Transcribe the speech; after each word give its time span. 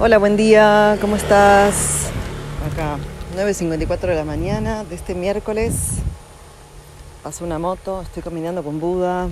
Hola, 0.00 0.18
buen 0.18 0.36
día, 0.36 0.98
¿cómo 1.00 1.14
estás? 1.14 2.10
Acá, 2.68 2.98
9.54 3.36 4.08
de 4.08 4.16
la 4.16 4.24
mañana 4.24 4.82
de 4.82 4.96
este 4.96 5.14
miércoles. 5.14 5.98
Pasó 7.22 7.44
una 7.44 7.60
moto, 7.60 8.02
estoy 8.02 8.24
caminando 8.24 8.64
con 8.64 8.80
Buda. 8.80 9.28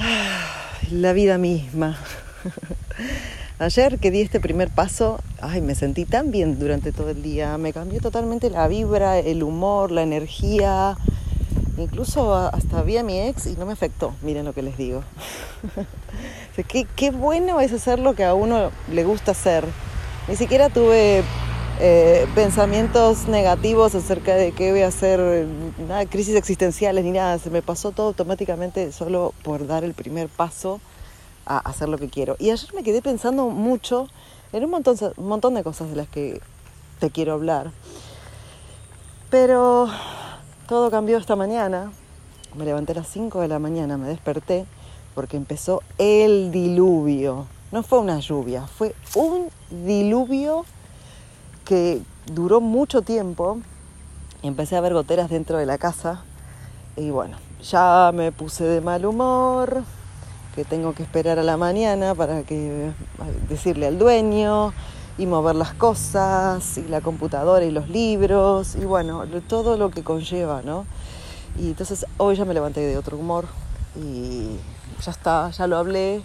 La 0.90 1.12
vida 1.12 1.36
misma. 1.36 1.98
Ayer 3.58 3.98
que 3.98 4.10
di 4.10 4.22
este 4.22 4.40
primer 4.40 4.70
paso, 4.70 5.20
ay, 5.42 5.60
me 5.60 5.74
sentí 5.74 6.06
tan 6.06 6.30
bien 6.30 6.58
durante 6.58 6.90
todo 6.90 7.10
el 7.10 7.22
día. 7.22 7.58
Me 7.58 7.74
cambió 7.74 8.00
totalmente 8.00 8.48
la 8.48 8.66
vibra, 8.66 9.18
el 9.18 9.42
humor, 9.42 9.90
la 9.90 10.04
energía. 10.04 10.96
Incluso 11.76 12.34
hasta 12.34 12.80
vi 12.80 12.96
a 12.96 13.02
mi 13.02 13.20
ex 13.20 13.44
y 13.44 13.56
no 13.56 13.66
me 13.66 13.74
afectó, 13.74 14.14
miren 14.22 14.46
lo 14.46 14.54
que 14.54 14.62
les 14.62 14.78
digo. 14.78 15.02
qué, 16.64 16.86
qué 16.96 17.10
bueno 17.10 17.60
es 17.60 17.72
hacer 17.72 17.98
lo 17.98 18.14
que 18.14 18.24
a 18.24 18.34
uno 18.34 18.70
le 18.92 19.04
gusta 19.04 19.32
hacer. 19.32 19.64
Ni 20.28 20.36
siquiera 20.36 20.68
tuve 20.68 21.22
eh, 21.78 22.26
pensamientos 22.34 23.28
negativos 23.28 23.94
acerca 23.94 24.34
de 24.34 24.52
qué 24.52 24.70
voy 24.70 24.80
a 24.80 24.86
hacer, 24.86 25.46
nada, 25.86 26.06
crisis 26.06 26.34
existenciales 26.34 27.04
ni 27.04 27.10
nada. 27.10 27.38
Se 27.38 27.50
me 27.50 27.60
pasó 27.62 27.92
todo 27.92 28.08
automáticamente 28.08 28.92
solo 28.92 29.34
por 29.42 29.66
dar 29.66 29.84
el 29.84 29.92
primer 29.92 30.28
paso 30.28 30.80
a 31.44 31.58
hacer 31.58 31.88
lo 31.88 31.98
que 31.98 32.08
quiero. 32.08 32.36
Y 32.38 32.50
ayer 32.50 32.74
me 32.74 32.82
quedé 32.82 33.02
pensando 33.02 33.50
mucho 33.50 34.08
en 34.52 34.64
un 34.64 34.70
montón, 34.70 34.96
un 35.16 35.28
montón 35.28 35.54
de 35.54 35.62
cosas 35.62 35.90
de 35.90 35.96
las 35.96 36.08
que 36.08 36.40
te 36.98 37.10
quiero 37.10 37.34
hablar. 37.34 37.70
Pero 39.28 39.88
todo 40.66 40.90
cambió 40.90 41.18
esta 41.18 41.36
mañana. 41.36 41.92
Me 42.54 42.64
levanté 42.64 42.92
a 42.92 42.96
las 42.96 43.08
5 43.08 43.40
de 43.42 43.48
la 43.48 43.58
mañana, 43.58 43.98
me 43.98 44.08
desperté 44.08 44.64
porque 45.16 45.38
empezó 45.38 45.82
el 45.96 46.52
diluvio. 46.52 47.46
No 47.72 47.82
fue 47.82 47.98
una 47.98 48.20
lluvia, 48.20 48.66
fue 48.66 48.94
un 49.14 49.48
diluvio 49.70 50.66
que 51.64 52.02
duró 52.26 52.60
mucho 52.60 53.00
tiempo. 53.00 53.58
Empecé 54.42 54.76
a 54.76 54.82
ver 54.82 54.92
goteras 54.92 55.30
dentro 55.30 55.56
de 55.56 55.64
la 55.64 55.78
casa 55.78 56.22
y 56.96 57.08
bueno, 57.10 57.38
ya 57.62 58.12
me 58.14 58.30
puse 58.30 58.64
de 58.64 58.82
mal 58.82 59.06
humor, 59.06 59.84
que 60.54 60.66
tengo 60.66 60.92
que 60.92 61.02
esperar 61.02 61.38
a 61.38 61.42
la 61.42 61.56
mañana 61.56 62.14
para 62.14 62.42
que 62.42 62.92
decirle 63.48 63.86
al 63.86 63.98
dueño 63.98 64.74
y 65.16 65.24
mover 65.24 65.56
las 65.56 65.72
cosas 65.72 66.76
y 66.76 66.82
la 66.88 67.00
computadora 67.00 67.64
y 67.64 67.70
los 67.70 67.88
libros 67.88 68.76
y 68.76 68.84
bueno, 68.84 69.24
todo 69.48 69.78
lo 69.78 69.90
que 69.90 70.04
conlleva, 70.04 70.60
¿no? 70.62 70.84
Y 71.58 71.68
entonces 71.68 72.04
hoy 72.18 72.36
ya 72.36 72.44
me 72.44 72.52
levanté 72.52 72.80
de 72.80 72.98
otro 72.98 73.16
humor 73.16 73.46
y 73.96 74.58
ya 75.04 75.10
está, 75.10 75.50
ya 75.50 75.66
lo 75.66 75.76
hablé. 75.76 76.22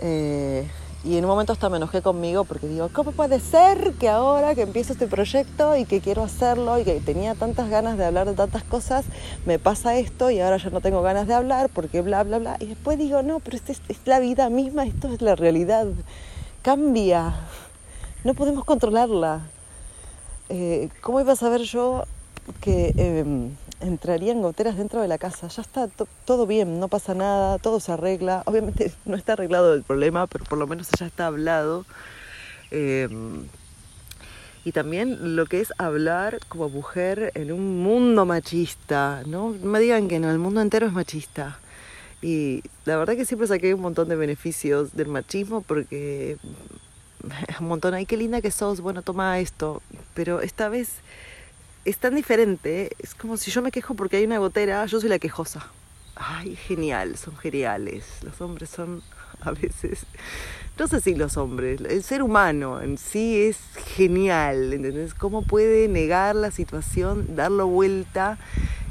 Eh, 0.00 0.68
y 1.02 1.16
en 1.16 1.24
un 1.24 1.30
momento 1.30 1.54
hasta 1.54 1.70
me 1.70 1.78
enojé 1.78 2.02
conmigo 2.02 2.44
porque 2.44 2.68
digo, 2.68 2.90
¿cómo 2.92 3.12
puede 3.12 3.40
ser 3.40 3.94
que 3.94 4.10
ahora 4.10 4.54
que 4.54 4.62
empiezo 4.62 4.92
este 4.92 5.06
proyecto 5.06 5.74
y 5.76 5.86
que 5.86 6.00
quiero 6.00 6.22
hacerlo 6.22 6.78
y 6.78 6.84
que 6.84 7.00
tenía 7.00 7.34
tantas 7.34 7.70
ganas 7.70 7.96
de 7.96 8.04
hablar 8.04 8.28
de 8.28 8.34
tantas 8.34 8.64
cosas, 8.64 9.06
me 9.46 9.58
pasa 9.58 9.96
esto 9.96 10.30
y 10.30 10.40
ahora 10.40 10.58
ya 10.58 10.68
no 10.68 10.82
tengo 10.82 11.00
ganas 11.00 11.26
de 11.26 11.32
hablar 11.32 11.70
porque 11.72 12.02
bla, 12.02 12.22
bla, 12.22 12.38
bla? 12.38 12.56
Y 12.60 12.66
después 12.66 12.98
digo, 12.98 13.22
no, 13.22 13.40
pero 13.40 13.56
es, 13.56 13.62
es 13.88 13.98
la 14.04 14.20
vida 14.20 14.50
misma, 14.50 14.84
esto 14.84 15.08
es 15.08 15.22
la 15.22 15.36
realidad. 15.36 15.86
Cambia, 16.60 17.34
no 18.22 18.34
podemos 18.34 18.64
controlarla. 18.66 19.40
Eh, 20.50 20.90
¿Cómo 21.00 21.20
iba 21.20 21.32
a 21.32 21.36
saber 21.36 21.62
yo 21.62 22.04
que 22.60 22.92
em, 22.96 23.52
entrarían 23.80 24.42
goteras 24.42 24.76
dentro 24.76 25.00
de 25.00 25.08
la 25.08 25.18
casa. 25.18 25.48
Ya 25.48 25.62
está 25.62 25.88
todo 26.24 26.46
bien, 26.46 26.78
no 26.80 26.88
pasa 26.88 27.14
nada, 27.14 27.58
todo 27.58 27.80
se 27.80 27.92
arregla. 27.92 28.42
Obviamente 28.46 28.92
no 29.04 29.16
está 29.16 29.34
arreglado 29.34 29.74
el 29.74 29.82
problema, 29.82 30.26
pero 30.26 30.44
por 30.44 30.58
lo 30.58 30.66
menos 30.66 30.88
ya 30.98 31.06
está 31.06 31.26
hablado. 31.26 31.84
Em, 32.70 33.46
y 34.64 34.72
también 34.72 35.36
lo 35.36 35.46
que 35.46 35.60
es 35.60 35.72
hablar 35.78 36.38
como 36.48 36.68
mujer 36.68 37.32
en 37.34 37.50
un 37.50 37.82
mundo 37.82 38.26
machista, 38.26 39.22
¿no? 39.26 39.48
me 39.62 39.80
digan 39.80 40.06
que 40.06 40.18
no, 40.20 40.30
el 40.30 40.38
mundo 40.38 40.60
entero 40.60 40.86
es 40.86 40.92
machista. 40.92 41.58
Y 42.22 42.62
la 42.84 42.98
verdad 42.98 43.16
que 43.16 43.24
siempre 43.24 43.48
saqué 43.48 43.72
un 43.72 43.80
montón 43.80 44.08
de 44.08 44.16
beneficios 44.16 44.94
del 44.94 45.08
machismo 45.08 45.62
porque 45.62 46.36
un 47.60 47.68
montón, 47.68 47.94
ay, 47.94 48.04
qué 48.04 48.18
linda 48.18 48.42
que 48.42 48.50
sos, 48.50 48.80
bueno, 48.82 49.02
toma 49.02 49.38
esto. 49.40 49.82
Pero 50.14 50.42
esta 50.42 50.68
vez 50.68 50.96
es 51.84 51.98
tan 51.98 52.14
diferente, 52.14 52.92
es 52.98 53.14
como 53.14 53.36
si 53.36 53.50
yo 53.50 53.62
me 53.62 53.70
quejo 53.70 53.94
porque 53.94 54.16
hay 54.16 54.24
una 54.24 54.38
gotera, 54.38 54.84
yo 54.86 55.00
soy 55.00 55.08
la 55.08 55.18
quejosa. 55.18 55.66
Ay, 56.16 56.54
genial, 56.56 57.16
son 57.16 57.36
geniales. 57.36 58.04
Los 58.22 58.40
hombres 58.40 58.68
son 58.68 59.02
a 59.40 59.52
veces, 59.52 60.06
no 60.78 60.86
sé 60.86 61.00
si 61.00 61.14
los 61.14 61.36
hombres, 61.36 61.80
el 61.80 62.02
ser 62.02 62.22
humano 62.22 62.80
en 62.80 62.98
sí 62.98 63.40
es 63.42 63.58
genial, 63.96 64.72
¿entendés? 64.72 65.14
¿Cómo 65.14 65.42
puede 65.42 65.88
negar 65.88 66.36
la 66.36 66.50
situación, 66.50 67.36
darlo 67.36 67.66
vuelta 67.66 68.38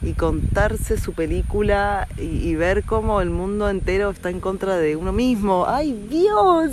y 0.02 0.14
contarse 0.14 0.98
su 0.98 1.14
película 1.14 2.08
y, 2.18 2.50
y 2.50 2.56
ver 2.56 2.84
cómo 2.84 3.22
el 3.22 3.30
mundo 3.30 3.70
entero 3.70 4.10
está 4.10 4.30
en 4.30 4.40
contra 4.40 4.78
de 4.78 4.96
uno 4.96 5.14
mismo? 5.14 5.66
¡Ay, 5.68 5.94
Dios! 6.10 6.72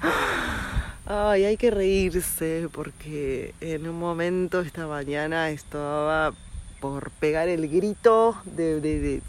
Ay, 1.10 1.44
hay 1.46 1.56
que 1.56 1.70
reírse 1.70 2.68
porque 2.70 3.54
en 3.62 3.88
un 3.88 3.98
momento 3.98 4.60
esta 4.60 4.86
mañana 4.86 5.48
estaba 5.48 6.34
por 6.80 7.10
pegar 7.12 7.48
el 7.48 7.66
grito 7.66 8.36
de, 8.44 9.22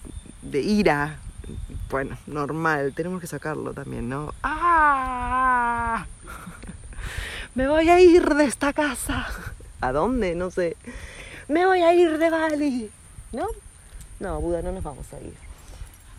ira. 0.52 1.20
Bueno, 1.90 2.18
normal, 2.28 2.92
tenemos 2.94 3.22
que 3.22 3.28
sacarlo 3.28 3.74
también, 3.74 4.10
¿no? 4.10 4.34
¡Ah! 4.44 6.06
Me 7.56 7.70
voy 7.70 7.88
a 7.88 8.02
ir 8.02 8.28
de 8.28 8.44
esta 8.44 8.74
casa. 8.74 9.28
¿A 9.80 9.94
dónde? 9.94 10.36
No 10.36 10.52
sé. 10.52 10.76
Me 11.48 11.66
voy 11.66 11.80
a 11.80 11.94
ir 11.94 12.18
de 12.18 12.30
Bali. 12.30 12.92
¿No? 13.32 13.48
No, 14.20 14.42
Buda, 14.42 14.62
no 14.62 14.74
nos 14.74 14.84
vamos 14.84 15.14
a 15.14 15.22
ir. 15.22 15.34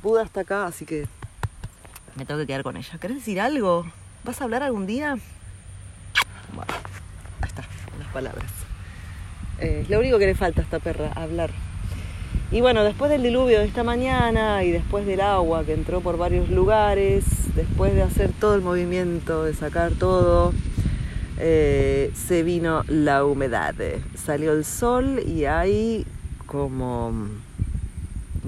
Buda 0.03 0.23
está 0.23 0.41
acá, 0.41 0.65
así 0.65 0.87
que 0.87 1.07
me 2.15 2.25
tengo 2.25 2.41
que 2.41 2.47
quedar 2.47 2.63
con 2.63 2.79
ella. 2.79 2.97
¿Querés 2.99 3.19
decir 3.19 3.43
algo? 3.43 3.85
¿Vas 4.25 4.41
a 4.41 4.45
hablar 4.45 4.63
algún 4.63 4.87
día? 4.87 5.19
Bueno, 6.55 6.73
ahí 7.43 7.51
las 7.99 8.09
palabras. 8.09 8.51
Eh, 9.59 9.81
es 9.83 9.91
lo 9.91 9.99
único 9.99 10.19
que 10.19 10.27
le 10.27 10.35
falta 10.35 10.61
a 10.61 10.65
esta 10.65 10.79
perra, 10.79 11.13
hablar. 11.15 11.51
Y 12.51 12.61
bueno, 12.61 12.83
después 12.83 13.11
del 13.11 13.23
diluvio 13.23 13.61
de 13.61 13.67
esta 13.67 13.85
mañana 13.85 14.65
y 14.65 14.73
después 14.73 15.07
del 15.07 15.21
agua 15.21 15.65
que 15.65 15.73
entró 15.73 16.01
por 16.01 16.17
varios 16.19 16.51
lugares, 16.51 17.25
después 17.55 17.95
de 17.95 18.03
hacer 18.03 18.33
todo 18.33 18.57
el 18.57 18.61
movimiento, 18.61 19.45
de 19.45 19.55
sacar 19.55 19.93
todo, 19.93 20.53
eh, 21.39 22.11
se 22.15 22.43
vino 22.43 22.83
la 22.89 23.25
humedad. 23.25 23.75
Salió 24.17 24.53
el 24.53 24.65
sol 24.65 25.21
y 25.25 25.45
hay 25.45 26.07
como 26.47 27.13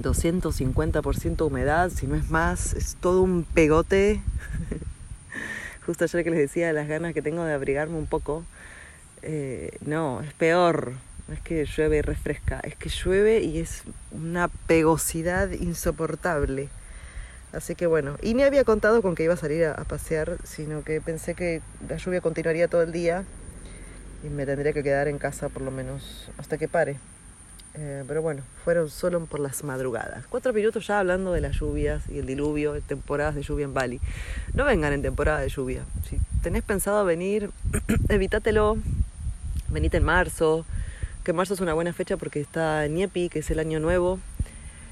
250% 0.01 1.47
humedad, 1.47 1.89
si 1.89 2.05
no 2.05 2.15
es 2.15 2.29
más, 2.29 2.73
es 2.73 2.97
todo 2.99 3.21
un 3.21 3.45
pegote 3.53 4.21
justo 5.85 6.03
ayer 6.03 6.23
que 6.23 6.31
les 6.31 6.39
decía 6.39 6.73
las 6.73 6.87
ganas 6.87 7.13
que 7.13 7.21
tengo 7.21 7.43
de 7.43 7.53
abrigarme 7.53 7.97
un 7.97 8.07
poco, 8.07 8.45
eh, 9.21 9.71
no, 9.85 10.21
es 10.21 10.33
peor. 10.33 10.93
Es 11.31 11.39
que 11.39 11.65
llueve 11.65 11.97
y 11.97 12.01
refresca, 12.01 12.59
es 12.63 12.75
que 12.75 12.89
llueve 12.89 13.39
y 13.39 13.59
es 13.59 13.83
una 14.11 14.49
pegosidad 14.49 15.49
insoportable. 15.51 16.67
Así 17.53 17.75
que 17.75 17.87
bueno, 17.87 18.17
y 18.21 18.35
me 18.35 18.43
había 18.43 18.65
contado 18.65 19.01
con 19.01 19.15
que 19.15 19.23
iba 19.23 19.35
a 19.35 19.37
salir 19.37 19.65
a, 19.65 19.75
pasear, 19.85 20.37
sino 20.43 20.83
que 20.83 20.99
pensé 20.99 21.33
que 21.33 21.61
la 21.87 21.97
lluvia 21.97 22.19
continuaría 22.19 22.67
todo 22.67 22.81
el 22.81 22.91
día 22.91 23.23
y 24.23 24.29
me 24.29 24.45
tendría 24.45 24.73
que 24.73 24.83
quedar 24.83 25.07
en 25.07 25.17
casa 25.17 25.49
por 25.49 25.61
lo 25.61 25.71
menos 25.71 26.29
hasta 26.37 26.57
que 26.57 26.67
pare. 26.67 26.97
Eh, 27.75 28.03
pero 28.07 28.21
bueno, 28.21 28.43
fueron 28.63 28.89
solo 28.89 29.25
por 29.25 29.39
las 29.39 29.63
madrugadas. 29.63 30.25
Cuatro 30.27 30.53
minutos 30.53 30.85
ya 30.85 30.99
hablando 30.99 31.31
de 31.31 31.41
las 31.41 31.59
lluvias 31.59 32.03
y 32.09 32.19
el 32.19 32.25
diluvio, 32.27 32.79
temporadas 32.81 33.35
de 33.35 33.41
lluvia 33.41 33.65
en 33.65 33.73
Bali. 33.73 33.99
No 34.53 34.65
vengan 34.65 34.93
en 34.93 35.01
temporada 35.01 35.39
de 35.39 35.49
lluvia. 35.49 35.83
Si 36.09 36.17
tenés 36.41 36.63
pensado 36.63 37.03
venir, 37.05 37.49
evítatelo. 38.09 38.77
Venite 39.69 39.97
en 39.97 40.03
marzo, 40.03 40.65
que 41.23 41.33
marzo 41.33 41.55
es 41.55 41.59
una 41.61 41.73
buena 41.73 41.93
fecha 41.93 42.15
porque 42.17 42.39
está 42.39 42.87
Niepi, 42.87 43.29
que 43.29 43.39
es 43.39 43.49
el 43.49 43.57
año 43.57 43.79
nuevo. 43.79 44.19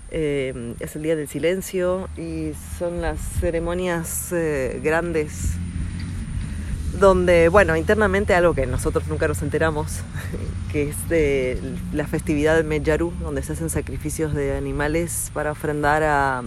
Eh, 0.09 0.73
es 0.79 0.95
el 0.95 1.03
día 1.03 1.15
del 1.15 1.27
silencio 1.27 2.09
y 2.17 2.53
son 2.79 3.01
las 3.01 3.19
ceremonias 3.39 4.31
eh, 4.33 4.81
grandes 4.83 5.51
donde, 6.99 7.49
bueno, 7.49 7.75
internamente 7.75 8.33
algo 8.33 8.53
que 8.53 8.65
nosotros 8.65 9.07
nunca 9.07 9.27
nos 9.27 9.41
enteramos, 9.41 10.01
que 10.71 10.89
es 10.89 11.09
de 11.09 11.61
la 11.93 12.07
festividad 12.07 12.55
de 12.55 12.63
Mejaru, 12.63 13.11
donde 13.19 13.43
se 13.43 13.53
hacen 13.53 13.69
sacrificios 13.69 14.33
de 14.33 14.55
animales 14.55 15.31
para 15.33 15.51
ofrendar 15.51 16.03
a, 16.03 16.43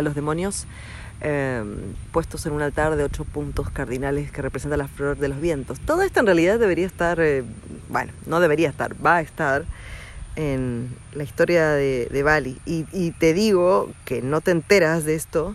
los 0.00 0.14
demonios, 0.14 0.66
em, 1.20 1.76
puestos 2.10 2.46
en 2.46 2.52
un 2.52 2.62
altar 2.62 2.96
de 2.96 3.04
ocho 3.04 3.24
puntos 3.24 3.68
cardinales 3.70 4.30
que 4.30 4.40
representa 4.40 4.78
la 4.78 4.88
flor 4.88 5.18
de 5.18 5.28
los 5.28 5.40
vientos. 5.40 5.78
Todo 5.80 6.02
esto 6.02 6.20
en 6.20 6.26
realidad 6.26 6.58
debería 6.58 6.86
estar, 6.86 7.20
eh, 7.20 7.44
bueno, 7.90 8.12
no 8.26 8.40
debería 8.40 8.70
estar, 8.70 8.94
va 9.04 9.16
a 9.16 9.20
estar 9.20 9.64
en 10.36 10.88
la 11.12 11.24
historia 11.24 11.70
de, 11.70 12.22
Bali. 12.24 12.58
Y, 12.64 12.86
y 12.92 13.10
te 13.10 13.34
digo 13.34 13.90
que 14.06 14.22
no 14.22 14.40
te 14.40 14.52
enteras 14.52 15.04
de 15.04 15.16
esto 15.16 15.54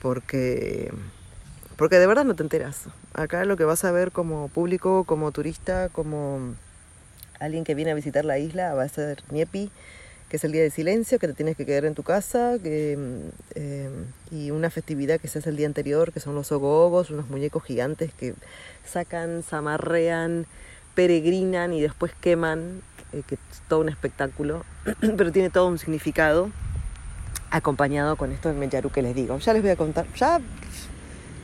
porque 0.00 0.90
porque 1.76 1.98
de 1.98 2.06
verdad 2.06 2.24
no 2.24 2.36
te 2.36 2.44
enteras. 2.44 2.84
Acá 3.12 3.44
lo 3.44 3.56
que 3.56 3.64
vas 3.64 3.84
a 3.84 3.90
ver 3.90 4.12
como 4.12 4.48
público, 4.48 5.04
como 5.04 5.32
turista, 5.32 5.88
como 5.88 6.54
alguien 7.42 7.64
que 7.64 7.74
viene 7.74 7.90
a 7.90 7.94
visitar 7.94 8.24
la 8.24 8.38
isla 8.38 8.74
va 8.74 8.84
a 8.84 8.88
ser 8.88 9.22
Niepi, 9.30 9.70
que 10.28 10.36
es 10.36 10.44
el 10.44 10.52
día 10.52 10.62
de 10.62 10.70
silencio, 10.70 11.18
que 11.18 11.26
te 11.26 11.34
tienes 11.34 11.56
que 11.56 11.66
quedar 11.66 11.84
en 11.84 11.94
tu 11.94 12.04
casa, 12.04 12.56
que, 12.62 12.96
eh, 13.54 13.90
y 14.30 14.50
una 14.50 14.70
festividad 14.70 15.20
que 15.20 15.28
se 15.28 15.40
hace 15.40 15.50
el 15.50 15.56
día 15.56 15.66
anterior, 15.66 16.12
que 16.12 16.20
son 16.20 16.34
los 16.34 16.52
ogogos, 16.52 17.10
unos 17.10 17.28
muñecos 17.28 17.64
gigantes 17.64 18.12
que 18.14 18.34
sacan, 18.86 19.42
zamarrean, 19.42 20.46
peregrinan 20.94 21.72
y 21.72 21.82
después 21.82 22.12
queman, 22.20 22.80
eh, 23.12 23.22
que 23.26 23.34
es 23.34 23.40
todo 23.68 23.80
un 23.80 23.88
espectáculo, 23.88 24.64
pero 25.00 25.32
tiene 25.32 25.50
todo 25.50 25.68
un 25.68 25.78
significado 25.78 26.50
acompañado 27.50 28.16
con 28.16 28.32
esto 28.32 28.48
del 28.48 28.56
Meyaru 28.56 28.90
que 28.90 29.02
les 29.02 29.14
digo. 29.14 29.38
Ya 29.38 29.52
les 29.52 29.60
voy 29.60 29.72
a 29.72 29.76
contar, 29.76 30.06
ya 30.14 30.40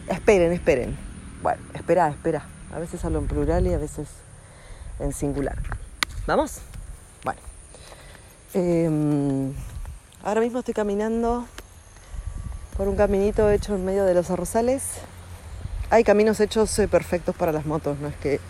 esperen, 0.08 0.52
esperen. 0.52 0.96
Bueno, 1.42 1.60
espera, 1.74 2.08
espera. 2.08 2.46
A 2.72 2.78
veces 2.78 3.04
hablo 3.04 3.18
en 3.18 3.26
plural 3.26 3.66
y 3.66 3.74
a 3.74 3.78
veces 3.78 4.08
en 4.98 5.12
singular. 5.12 5.58
¿Vamos? 6.28 6.58
Bueno. 7.24 7.40
Em, 8.52 9.50
ahora 10.22 10.42
mismo 10.42 10.58
estoy 10.58 10.74
caminando 10.74 11.46
por 12.76 12.86
un 12.86 12.96
caminito 12.96 13.48
hecho 13.48 13.74
en 13.74 13.86
medio 13.86 14.04
de 14.04 14.12
los 14.12 14.30
arrozales. 14.30 14.82
Hay 15.88 16.04
caminos 16.04 16.38
hechos 16.40 16.78
eh, 16.80 16.86
perfectos 16.86 17.34
para 17.34 17.50
las 17.50 17.64
motos, 17.64 17.98
no 18.00 18.08
es 18.08 18.16
que 18.16 18.40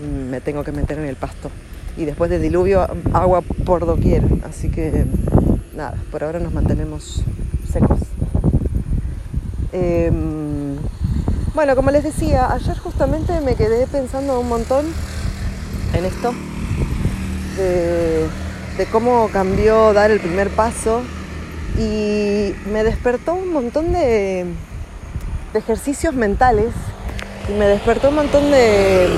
mm, 0.00 0.30
me 0.30 0.40
tengo 0.40 0.64
que 0.64 0.72
meter 0.72 0.98
en 1.00 1.04
el 1.04 1.16
pasto. 1.16 1.50
Y 1.98 2.06
después 2.06 2.30
del 2.30 2.40
diluvio, 2.40 2.88
agua 3.12 3.42
por 3.42 3.84
doquier. 3.84 4.24
Así 4.48 4.70
que 4.70 5.04
nada, 5.74 6.02
por 6.10 6.24
ahora 6.24 6.38
nos 6.38 6.54
mantenemos 6.54 7.22
secos. 7.70 8.00
Em, 9.72 10.78
bueno, 11.54 11.76
como 11.76 11.90
les 11.90 12.04
decía, 12.04 12.50
ayer 12.50 12.78
justamente 12.78 13.38
me 13.42 13.54
quedé 13.54 13.86
pensando 13.86 14.40
un 14.40 14.48
montón 14.48 14.86
en 15.92 16.06
esto, 16.06 16.32
de, 17.56 18.28
cómo 18.90 19.28
cambió 19.32 19.92
dar 19.92 20.10
el 20.10 20.20
primer 20.20 20.50
paso 20.50 21.02
y 21.78 22.54
me 22.70 22.84
despertó 22.84 23.34
un 23.34 23.52
montón 23.52 23.92
de, 23.92 24.46
ejercicios 25.54 26.14
mentales 26.14 26.72
y 27.48 27.52
me 27.52 27.66
despertó 27.66 28.08
un 28.08 28.14
montón 28.16 28.50
de, 28.50 29.08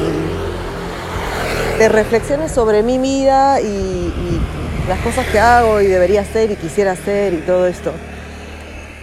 de 1.79 1.89
reflexiones 1.89 2.51
sobre 2.51 2.83
mi 2.83 2.99
vida 2.99 3.61
y 3.61 4.41
las 4.89 4.99
cosas 5.01 5.27
que 5.29 5.39
hago 5.39 5.81
y 5.81 5.87
debería 5.87 6.21
hacer 6.21 6.51
y 6.51 6.57
quisiera 6.57 6.93
hacer 6.93 7.35
y 7.35 7.39
todo 7.39 7.67
esto. 7.67 7.93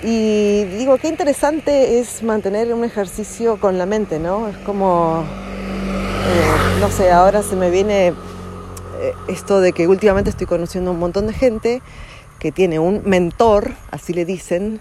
Y 0.03 0.63
digo, 0.65 0.97
qué 0.97 1.09
interesante 1.09 1.99
es 1.99 2.23
mantener 2.23 2.73
un 2.73 2.83
ejercicio 2.83 3.59
con 3.59 3.77
la 3.77 3.85
mente, 3.85 4.19
¿no? 4.19 4.47
Es 4.47 4.57
como, 4.57 5.23
eh, 5.23 6.79
no 6.79 6.89
sé, 6.89 7.11
ahora 7.11 7.43
se 7.43 7.55
me 7.55 7.69
viene 7.69 8.13
esto 9.27 9.61
de 9.61 9.73
que 9.73 9.87
últimamente 9.87 10.29
estoy 10.29 10.47
conociendo 10.47 10.91
un 10.91 10.99
montón 10.99 11.27
de 11.27 11.33
gente 11.33 11.81
que 12.39 12.51
tiene 12.51 12.79
un 12.79 13.01
mentor, 13.05 13.71
así 13.91 14.13
le 14.13 14.25
dicen. 14.25 14.79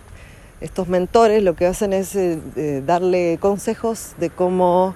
Estos 0.61 0.89
mentores 0.89 1.43
lo 1.43 1.57
que 1.57 1.67
hacen 1.67 1.95
es 1.95 2.15
eh, 2.15 2.83
darle 2.85 3.39
consejos 3.41 4.13
de 4.19 4.29
cómo 4.29 4.95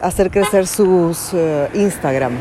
hacer 0.00 0.30
crecer 0.30 0.66
sus 0.66 1.34
Instagram. 1.74 2.32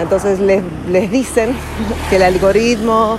Entonces 0.00 0.40
les, 0.40 1.10
dicen 1.10 1.54
que 2.10 2.16
el 2.16 2.22
algoritmo 2.22 3.18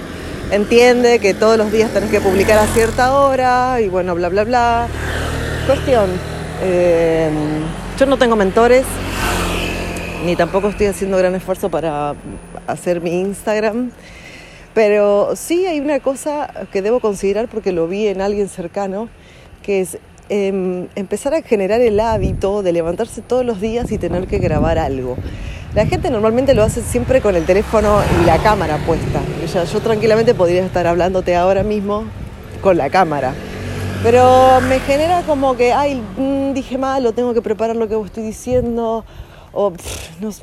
entiende 0.51 1.19
que 1.19 1.33
todos 1.33 1.57
los 1.57 1.71
días 1.71 1.91
tenés 1.91 2.11
que 2.11 2.21
publicar 2.21 2.57
a 2.57 2.67
cierta 2.67 3.13
hora 3.17 3.79
y 3.81 3.87
bueno, 3.87 4.15
bla, 4.15 4.29
bla, 4.29 4.43
bla. 4.43 4.87
Cuestión, 5.65 6.09
eh, 6.61 7.29
yo 7.97 8.05
no 8.05 8.17
tengo 8.17 8.35
mentores, 8.35 8.85
ni 10.25 10.35
tampoco 10.35 10.69
estoy 10.69 10.87
haciendo 10.87 11.17
gran 11.17 11.35
esfuerzo 11.35 11.69
para 11.69 12.15
hacer 12.65 12.99
mi 12.99 13.21
Instagram, 13.21 13.91
pero 14.73 15.35
sí 15.35 15.65
hay 15.67 15.79
una 15.79 15.99
cosa 15.99 16.49
que 16.71 16.81
debo 16.81 16.99
considerar 16.99 17.47
porque 17.47 17.71
lo 17.71 17.87
vi 17.87 18.07
en 18.07 18.21
alguien 18.21 18.49
cercano, 18.49 19.07
que 19.61 19.81
es 19.81 19.99
em, 20.29 20.87
empezar 20.95 21.35
a 21.35 21.43
generar 21.43 21.79
el 21.81 21.99
hábito 21.99 22.63
de 22.63 22.73
levantarse 22.73 23.21
todos 23.21 23.45
los 23.45 23.61
días 23.61 23.91
y 23.91 23.99
tener 23.99 24.25
que 24.25 24.39
grabar 24.39 24.79
algo. 24.79 25.15
La 25.75 25.85
gente 25.85 26.09
normalmente 26.09 26.55
lo 26.55 26.63
hace 26.63 26.81
siempre 26.81 27.21
con 27.21 27.35
el 27.35 27.45
teléfono 27.45 27.99
y 28.21 28.25
la 28.25 28.37
cámara 28.39 28.77
puesta. 28.85 29.21
yo 29.71 29.79
tranquilamente 29.81 30.33
podría 30.33 30.65
estar 30.65 30.87
hablándote 30.87 31.35
ahora 31.35 31.63
mismo 31.63 32.03
con 32.61 32.77
la 32.77 32.89
cámara. 32.89 33.33
Pero 34.01 34.61
me 34.61 34.79
genera 34.79 35.21
como 35.23 35.55
que, 35.57 35.73
ay, 35.73 36.01
mm, 36.17 36.53
dije 36.53 36.77
mal, 36.77 37.05
o 37.05 37.11
tengo 37.11 37.33
que 37.33 37.41
preparar 37.41 37.75
lo 37.75 37.87
que 37.87 37.99
estoy 37.99 38.23
diciendo, 38.23 39.03
o 39.55 39.73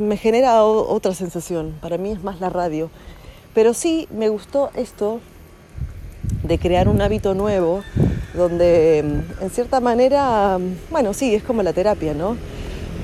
me 0.01 0.17
genera 0.17 0.65
otra 0.65 1.15
sensación. 1.15 1.75
Para 1.81 1.99
mí 1.99 2.11
es 2.11 2.25
más 2.25 2.41
la 2.41 2.49
radio. 2.49 2.91
Pero 3.55 3.75
sí 3.75 4.09
me 4.11 4.29
gustó 4.29 4.71
esto 4.75 5.21
de 6.43 6.59
crear 6.59 6.89
un 6.89 7.01
hábito 7.03 7.35
nuevo, 7.35 7.83
donde 8.35 9.05
mm, 9.05 9.45
en 9.45 9.51
cierta 9.51 9.81
manera, 9.81 10.59
mm, 10.59 10.91
bueno, 10.91 11.15
sí, 11.15 11.35
es 11.35 11.43
como 11.43 11.63
la 11.63 11.73
terapia, 11.73 12.15
¿no? 12.15 12.37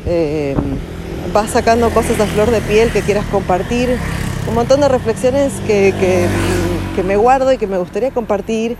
Eh, 0.06 0.56
vas 1.32 1.50
sacando 1.50 1.90
cosas 1.90 2.18
a 2.18 2.26
flor 2.26 2.50
de 2.50 2.60
piel 2.62 2.90
que 2.90 3.02
quieras 3.02 3.26
compartir, 3.26 3.96
un 4.48 4.54
montón 4.54 4.80
de 4.80 4.88
reflexiones 4.88 5.52
que, 5.66 6.26
me 7.04 7.16
guardo 7.16 7.52
y 7.52 7.58
que 7.58 7.68
me 7.68 7.78
gustaría 7.78 8.10
compartir 8.10 8.76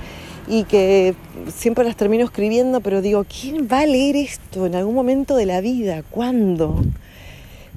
y 0.49 0.65
que 0.65 1.15
siempre 1.55 1.85
las 1.85 1.95
termino 1.95 2.25
escribiendo, 2.25 2.81
pero 2.81 3.01
digo, 3.01 3.25
¿quién 3.25 3.69
va 3.71 3.81
a 3.81 3.87
leer 3.87 4.17
esto 4.17 4.67
en 4.67 4.75
algún 4.75 4.95
momento 4.95 5.37
de 5.37 5.47
la 5.47 5.61
vida? 5.61 6.03
¿Cuándo? 6.11 6.83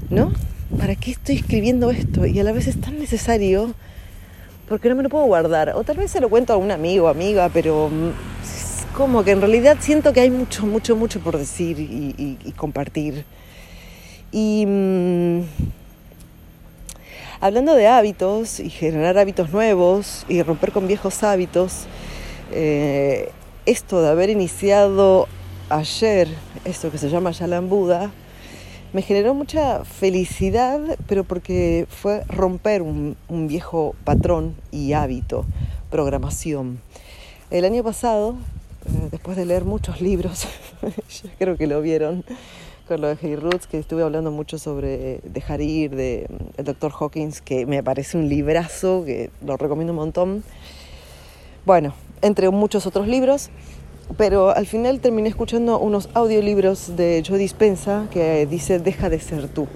¿No? 0.10 0.32
¿Para 0.78 0.96
qué 0.96 1.12
estoy 1.12 1.36
escribiendo 1.36 1.92
esto? 1.92 2.26
Y 2.26 2.40
a 2.40 2.44
la 2.44 2.52
vez 2.52 2.68
es 2.68 2.80
tan 2.80 3.00
necesario 3.00 3.74
porque 4.68 4.90
no 4.90 4.96
me 4.96 5.04
lo 5.04 5.10
puedo 5.10 5.26
guardar. 5.26 5.74
O 5.76 5.84
tal 5.84 5.98
vez 5.98 6.12
se 6.12 6.22
lo 6.22 6.30
cuento 6.30 6.54
a 6.54 6.58
un 6.58 6.72
amigo, 6.72 7.08
amiga, 7.08 7.50
pero 7.54 7.90
es 8.44 8.86
como 8.96 9.24
que 9.24 9.32
en 9.32 9.42
realidad 9.42 9.78
siento 9.80 10.14
que 10.14 10.22
hay 10.22 10.32
mucho, 10.32 10.66
mucho, 10.66 10.96
mucho 10.96 11.20
por 11.20 11.38
decir 11.38 11.78
y 11.80 12.54
compartir. 12.56 13.26
Y 14.32 14.66
mm, 14.66 15.42
hablando 17.42 17.76
de 17.76 17.88
hábitos 17.88 18.60
y 18.60 18.70
generar 18.70 19.18
hábitos 19.18 19.52
nuevos 19.52 20.26
y 20.30 20.42
romper 20.42 20.72
con 20.72 20.88
viejos 20.88 21.22
hábitos, 21.24 21.86
eh, 22.52 23.30
esto 23.66 24.02
de 24.02 24.10
haber 24.10 24.30
iniciado 24.30 25.28
ayer, 25.70 26.30
esto 26.64 26.92
que 26.92 26.98
se 26.98 27.10
llama 27.10 27.32
Yalan 27.32 27.68
Buda, 27.68 28.12
me 28.94 29.02
generó 29.02 29.34
mucha 29.34 29.86
felicidad, 29.86 30.80
pero 31.08 31.24
porque 31.24 31.88
fue 31.90 32.24
romper 32.28 32.82
un, 32.82 33.16
viejo 33.48 33.96
patrón 34.04 34.56
y 34.72 34.94
hábito, 34.94 35.46
programación. 35.90 36.82
El 37.52 37.64
año 37.64 37.84
pasado, 37.84 38.36
eh, 38.86 39.08
después 39.12 39.38
de 39.38 39.46
leer 39.46 39.64
muchos 39.64 40.02
libros, 40.02 40.46
ya 41.24 41.30
creo 41.38 41.56
que 41.56 41.68
lo 41.68 41.82
vieron, 41.82 42.26
con 42.88 43.00
lo 43.00 43.08
de 43.08 43.18
Hey 43.22 43.38
Roots, 43.38 43.66
que 43.66 43.80
estuve 43.80 44.04
hablando 44.04 44.30
mucho 44.30 44.58
sobre 44.58 45.22
dejar 45.24 45.62
ir, 45.62 45.96
de 45.96 46.28
mm, 46.30 46.60
el 46.60 46.66
Dr. 46.66 46.92
Hawkins, 47.00 47.42
que 47.42 47.66
me 47.66 47.82
parece 47.84 48.18
un 48.18 48.28
librazo, 48.28 49.04
que 49.06 49.30
lo 49.46 49.56
recomiendo 49.56 49.94
un 49.94 50.00
montón. 50.00 50.44
Bueno, 51.66 51.94
entre 52.22 52.50
muchos 52.50 52.86
otros 52.86 53.08
libros, 53.08 53.52
pero 54.18 54.56
al 54.56 54.66
final 54.66 55.00
terminé 55.00 55.30
escuchando 55.30 55.80
unos 55.80 56.10
audiolibros 56.14 56.96
de 56.96 57.24
Joe 57.28 57.38
Dispensa 57.38 58.08
que 58.12 58.46
dice 58.46 58.80
Deja 58.80 59.10
de 59.10 59.20
ser 59.20 59.48
tú. 59.48 59.68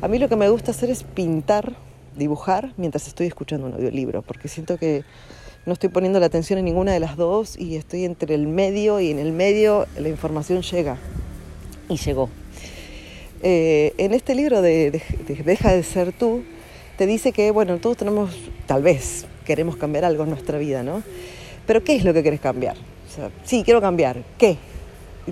A 0.00 0.08
mí 0.08 0.18
lo 0.18 0.28
que 0.28 0.36
me 0.36 0.48
gusta 0.48 0.70
hacer 0.70 0.90
es 0.90 1.02
pintar, 1.02 1.74
dibujar, 2.16 2.72
mientras 2.76 3.08
estoy 3.08 3.26
escuchando 3.26 3.66
un 3.66 3.74
audiolibro, 3.74 4.22
porque 4.22 4.48
siento 4.48 4.78
que 4.78 5.04
no 5.66 5.72
estoy 5.72 5.88
poniendo 5.88 6.20
la 6.20 6.26
atención 6.26 6.58
en 6.58 6.64
ninguna 6.64 6.92
de 6.92 7.00
las 7.00 7.16
dos 7.16 7.58
y 7.58 7.76
estoy 7.76 8.04
entre 8.04 8.34
el 8.34 8.46
medio 8.46 9.00
y 9.00 9.10
en 9.10 9.18
el 9.18 9.32
medio 9.32 9.86
la 9.98 10.08
información 10.08 10.62
llega 10.62 10.96
y 11.88 11.96
llegó. 11.96 12.30
Eh, 13.42 13.92
en 13.98 14.14
este 14.14 14.34
libro 14.34 14.62
de, 14.62 15.02
Deja 15.44 15.72
de 15.72 15.82
ser 15.82 16.12
tú, 16.12 16.42
te 16.96 17.06
dice 17.06 17.32
que, 17.32 17.50
bueno, 17.50 17.78
todos 17.78 17.96
tenemos, 17.96 18.36
tal 18.66 18.82
vez, 18.82 19.26
queremos 19.44 19.76
cambiar 19.76 20.04
algo 20.04 20.24
en 20.24 20.30
nuestra 20.30 20.58
vida, 20.58 20.82
¿no? 20.82 21.02
Pero 21.66 21.84
¿qué 21.84 21.96
es 21.96 22.04
lo 22.04 22.12
que 22.14 22.22
quieres 22.22 22.40
cambiar? 22.40 22.76
Sí, 23.44 23.62
quiero 23.64 23.80
cambiar. 23.80 24.22
¿Qué? 24.38 24.56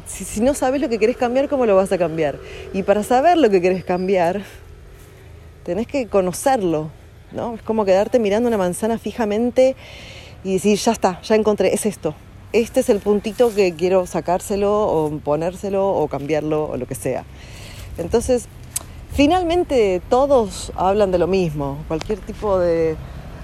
Si, 0.07 0.41
no 0.41 0.55
sabes 0.55 0.81
lo 0.81 0.89
que 0.89 0.99
quieres 0.99 1.17
cambiar, 1.17 1.49
¿cómo 1.49 1.67
lo 1.67 1.75
vas 1.75 1.91
a 1.93 1.99
cambiar? 1.99 2.39
Y 2.73 2.83
para 2.83 3.03
saber 3.03 3.39
lo 3.39 3.49
que 3.49 3.61
quieres 3.61 3.85
cambiar, 3.85 4.43
tenés 5.65 5.87
que 5.87 6.07
conocerlo, 6.07 6.91
¿no? 7.33 7.55
Es 7.55 7.63
como 7.63 7.85
quedarte 7.85 8.19
mirando 8.19 8.49
una 8.49 8.59
manzana 8.59 8.99
fijamente 8.99 9.75
y 10.45 10.55
decir, 10.55 10.79
ya 10.79 10.93
está, 10.93 11.21
ya 11.23 11.35
encontré, 11.35 11.73
es 11.73 11.87
esto 11.87 12.15
este 12.53 12.81
es 12.81 12.89
el 12.89 13.01
puntito 13.01 13.55
que 13.55 13.75
quiero 13.75 14.07
sacárselo 14.07 14.73
o 14.73 15.11
ponérselo 15.19 15.89
o 15.89 16.09
cambiarlo 16.09 16.65
o 16.71 16.77
lo 16.77 16.87
que 16.87 16.95
sea. 16.95 17.25
Entonces, 17.99 18.47
finalmente 19.13 20.01
todos 20.09 20.73
hablan 20.75 21.11
de 21.11 21.19
lo 21.19 21.27
mismo, 21.27 21.79
cualquier 21.89 22.19
tipo 22.21 22.59
de 22.59 22.97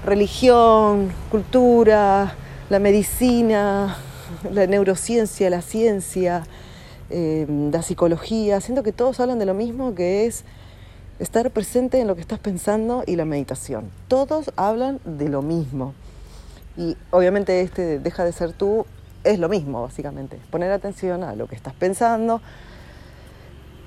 religión, 0.07 1.13
cultura, 1.31 2.35
la 2.71 2.79
medicina, 2.79 3.99
la 4.51 4.67
neurociencia, 4.67 5.51
la 5.51 5.63
ciencia, 5.63 6.45
eh, 7.11 7.47
la 7.71 7.83
psicología, 7.83 8.61
siento 8.61 8.83
que 8.83 8.93
todos 8.93 9.21
hablan 9.21 9.39
de 9.39 9.47
lo 9.47 9.55
mismo, 9.55 9.95
que 9.95 10.27
es 10.27 10.45
estar 11.19 11.51
presente 11.51 12.01
en 12.01 12.07
lo 12.07 12.15
que 12.15 12.21
estás 12.21 12.39
pensando 12.39 13.05
y 13.07 13.17
la 13.17 13.25
meditación. 13.25 13.91
Todos 14.09 14.53
hablan 14.57 15.01
de 15.05 15.29
lo 15.29 15.43
mismo. 15.43 15.95
Y 16.77 16.97
obviamente 17.11 17.61
este 17.61 17.99
deja 17.99 18.25
de 18.25 18.33
ser 18.33 18.53
tú 18.53 18.87
es 19.25 19.39
lo 19.39 19.49
mismo, 19.49 19.83
básicamente. 19.83 20.39
Poner 20.51 20.73
atención 20.73 21.23
a 21.23 21.35
lo 21.35 21.47
que 21.47 21.55
estás 21.55 21.75
pensando, 21.75 22.41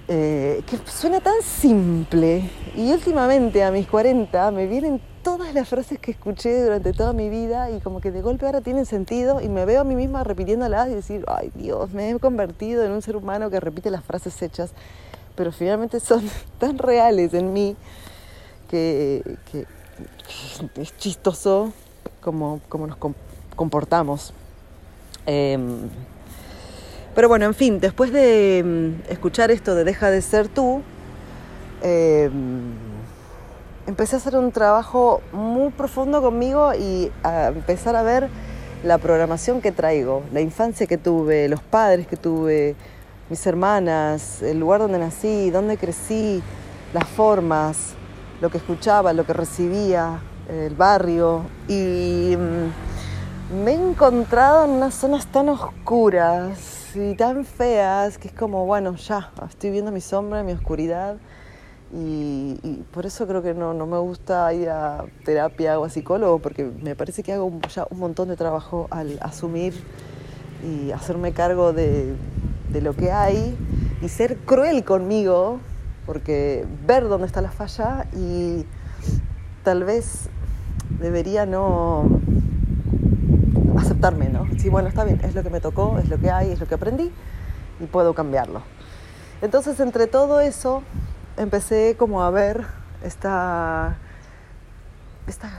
eh, 0.07 0.61
que 0.67 0.77
suena 0.89 1.19
tan 1.19 1.41
simple. 1.41 2.49
Y 2.75 2.91
últimamente 2.91 3.63
a 3.63 3.71
mis 3.71 3.87
40 3.87 4.51
me 4.51 4.67
vienen 4.67 5.01
todas 5.25 5.55
las 5.55 5.67
frases 5.67 5.97
que 5.97 6.11
escuché 6.11 6.63
durante 6.63 6.93
toda 6.93 7.11
mi 7.11 7.29
vida 7.29 7.71
y 7.71 7.79
como 7.79 7.99
que 7.99 8.11
de 8.11 8.21
golpe 8.21 8.45
ahora 8.45 8.61
tienen 8.61 8.85
sentido 8.85 9.41
y 9.41 9.49
me 9.49 9.65
veo 9.65 9.81
a 9.81 9.83
mí 9.83 9.95
misma 9.95 10.23
repitiéndolas 10.23 10.87
y 10.87 10.93
decir, 10.93 11.25
ay 11.27 11.51
Dios, 11.55 11.91
me 11.93 12.11
he 12.11 12.19
convertido 12.19 12.83
en 12.83 12.91
un 12.91 13.01
ser 13.01 13.15
humano 13.15 13.49
que 13.49 13.59
repite 13.59 13.89
las 13.89 14.03
frases 14.03 14.39
hechas, 14.43 14.69
pero 15.35 15.51
finalmente 15.51 15.99
son 15.99 16.29
tan 16.59 16.77
reales 16.77 17.33
en 17.33 17.53
mí 17.53 17.75
que, 18.69 19.23
es 20.75 20.95
chistoso 20.97 21.73
como, 22.21 22.61
como 22.69 22.85
nos 22.85 22.97
comportamos. 23.55 24.31
Em, 25.25 25.89
pero 27.15 27.29
bueno, 27.29 27.45
en 27.45 27.55
fin, 27.55 27.79
después 27.79 28.13
de 28.13 28.61
mm, 28.63 29.11
escuchar 29.11 29.49
esto 29.49 29.73
de 29.73 29.85
Deja 29.85 30.11
de 30.11 30.21
ser 30.21 30.49
tú, 30.49 30.83
em, 31.81 32.94
empecé 33.87 34.15
a 34.15 34.19
hacer 34.19 34.35
un 34.35 34.51
trabajo 34.51 35.21
muy 35.31 35.69
profundo 35.71 36.21
conmigo 36.21 36.73
y 36.73 37.11
a 37.23 37.47
empezar 37.47 37.95
a 37.95 38.03
ver 38.03 38.29
la 38.83 38.97
programación 38.97 39.61
que 39.61 39.71
traigo, 39.71 40.23
la 40.31 40.41
infancia 40.41 40.87
que 40.87 40.97
tuve, 40.97 41.47
los 41.47 41.61
padres 41.61 42.07
que 42.07 42.17
tuve, 42.17 42.75
mis 43.29 43.45
hermanas, 43.47 44.41
el 44.41 44.59
lugar 44.59 44.81
donde 44.81 44.99
nací, 44.99 45.49
donde 45.49 45.77
crecí, 45.77 46.43
las 46.93 47.07
formas, 47.07 47.93
lo 48.41 48.49
que 48.49 48.57
escuchaba, 48.57 49.13
lo 49.13 49.25
que 49.25 49.33
recibía, 49.33 50.19
el 50.49 50.75
barrio. 50.75 51.43
Y 51.67 52.35
mm, 52.37 53.63
me 53.63 53.71
he 53.71 53.75
encontrado 53.75 54.65
en 54.65 54.71
unas 54.71 54.93
zonas 54.93 55.25
tan 55.27 55.49
oscuras 55.49 56.95
y 56.95 57.15
tan 57.15 57.45
feas 57.45 58.17
que 58.17 58.27
es 58.27 58.33
como, 58.33 58.65
bueno, 58.65 58.95
ya, 58.95 59.31
estoy 59.47 59.71
viendo 59.71 59.91
mi 59.91 60.01
sombra, 60.01 60.43
mi 60.43 60.51
oscuridad 60.51 61.17
y, 61.97 62.83
por 62.91 63.05
eso 63.05 63.25
creo 63.25 63.41
que 63.41 63.53
no, 63.53 63.73
no, 63.73 63.85
me 63.85 63.97
gusta 63.97 64.53
ir 64.53 64.69
a 64.69 65.05
terapia 65.23 65.79
o 65.79 65.85
a 65.85 65.89
psicólogo, 65.89 66.39
porque 66.39 66.65
me 66.81 66.95
parece 66.95 67.23
que 67.23 67.31
hago 67.31 67.51
ya 67.73 67.87
un 67.89 67.99
montón 67.99 68.27
de 68.27 68.35
trabajo 68.35 68.87
al 68.91 69.17
asumir 69.21 69.73
y 70.63 70.91
hacerme 70.91 71.31
cargo 71.31 71.71
de, 71.71 72.13
de 72.71 72.81
lo 72.81 72.95
que 72.95 73.11
hay 73.11 73.57
y 74.01 74.09
ser 74.09 74.37
cruel 74.37 74.83
conmigo, 74.83 75.59
porque 76.05 76.65
ver 76.85 77.07
dónde 77.07 77.27
está 77.27 77.41
la 77.41 77.51
falla 77.51 78.07
y 78.13 78.65
tal 79.63 79.85
vez 79.85 80.29
debería 80.99 81.45
no 81.45 82.19
aceptarme, 83.77 84.27
¿no? 84.27 84.47
Sí, 84.57 84.67
bueno, 84.67 84.89
está 84.89 85.05
bien, 85.05 85.21
es 85.23 85.33
lo 85.33 85.43
que 85.43 85.49
me 85.49 85.61
tocó, 85.61 85.97
es 85.99 86.09
lo 86.09 86.17
que 86.19 86.29
hay, 86.29 86.51
es 86.51 86.59
lo 86.59 86.67
que 86.67 86.75
aprendí 86.75 87.11
y 87.79 87.85
puedo 87.85 88.13
cambiarlo. 88.13 88.61
Entonces, 89.41 89.79
entre 89.79 90.07
todo 90.07 90.39
eso, 90.39 90.83
empecé 91.37 91.95
como 91.97 92.23
a 92.23 92.29
ver 92.29 92.65
esta, 93.03 93.97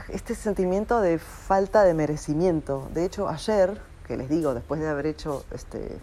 este 0.09 0.35
sentimiento 0.35 1.01
de 1.01 1.19
falta 1.19 1.83
de 1.83 1.93
merecimiento. 1.93 2.89
De 2.93 3.05
hecho, 3.05 3.27
ayer, 3.27 3.79
que 4.07 4.17
les 4.17 4.29
digo, 4.29 4.53
después 4.53 4.79
de 4.79 4.87
haber 4.87 5.05
hecho 5.05 5.45
este, 5.53 5.97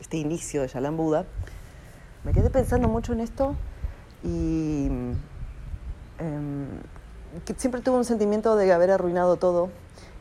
este 0.00 0.16
inicio 0.16 0.62
de 0.62 0.68
Shalam 0.68 0.96
Buda, 0.96 1.26
me 2.24 2.32
quedé 2.32 2.50
pensando 2.50 2.88
mucho 2.88 3.12
en 3.12 3.20
esto 3.20 3.56
y 4.22 4.88
em, 6.18 6.66
siempre 7.56 7.80
tuve 7.80 7.96
un 7.96 8.04
sentimiento 8.04 8.56
de 8.56 8.72
haber 8.72 8.90
arruinado 8.90 9.36
todo 9.36 9.70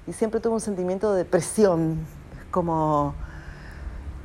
y 0.07 0.13
siempre 0.13 0.39
tuve 0.39 0.53
un 0.53 0.61
sentimiento 0.61 1.13
de 1.13 1.25
presión, 1.25 2.05
como 2.51 3.13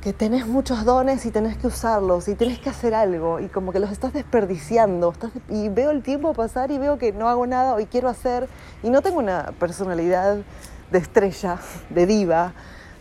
que 0.05 0.13
tenés 0.13 0.45
muchos 0.45 0.85
dones 0.85 1.25
y 1.25 1.31
tenés 1.31 1.57
que 1.57 1.65
usarlos 1.65 2.27
y 2.27 2.35
tenés 2.35 2.59
que 2.59 2.69
hacer 2.69 2.93
algo 2.93 3.39
y 3.39 3.47
como 3.47 3.71
que 3.71 3.79
los 3.79 3.91
estás 3.91 4.13
desperdiciando. 4.13 5.15
y 5.49 5.69
veo 5.69 5.89
el 5.89 6.03
tiempo 6.03 6.31
pasar 6.35 6.69
y 6.69 6.77
veo 6.77 6.99
que 6.99 7.11
no 7.11 7.27
hago 7.27 7.47
nada 7.47 7.81
y 7.81 7.87
quiero 7.87 8.07
hacer 8.07 8.47
y 8.83 8.91
no 8.91 9.01
tengo 9.01 9.17
una 9.17 9.51
personalidad 9.59 10.37
de 10.91 10.97
estrella, 10.99 11.57
de 11.89 12.05
diva, 12.05 12.53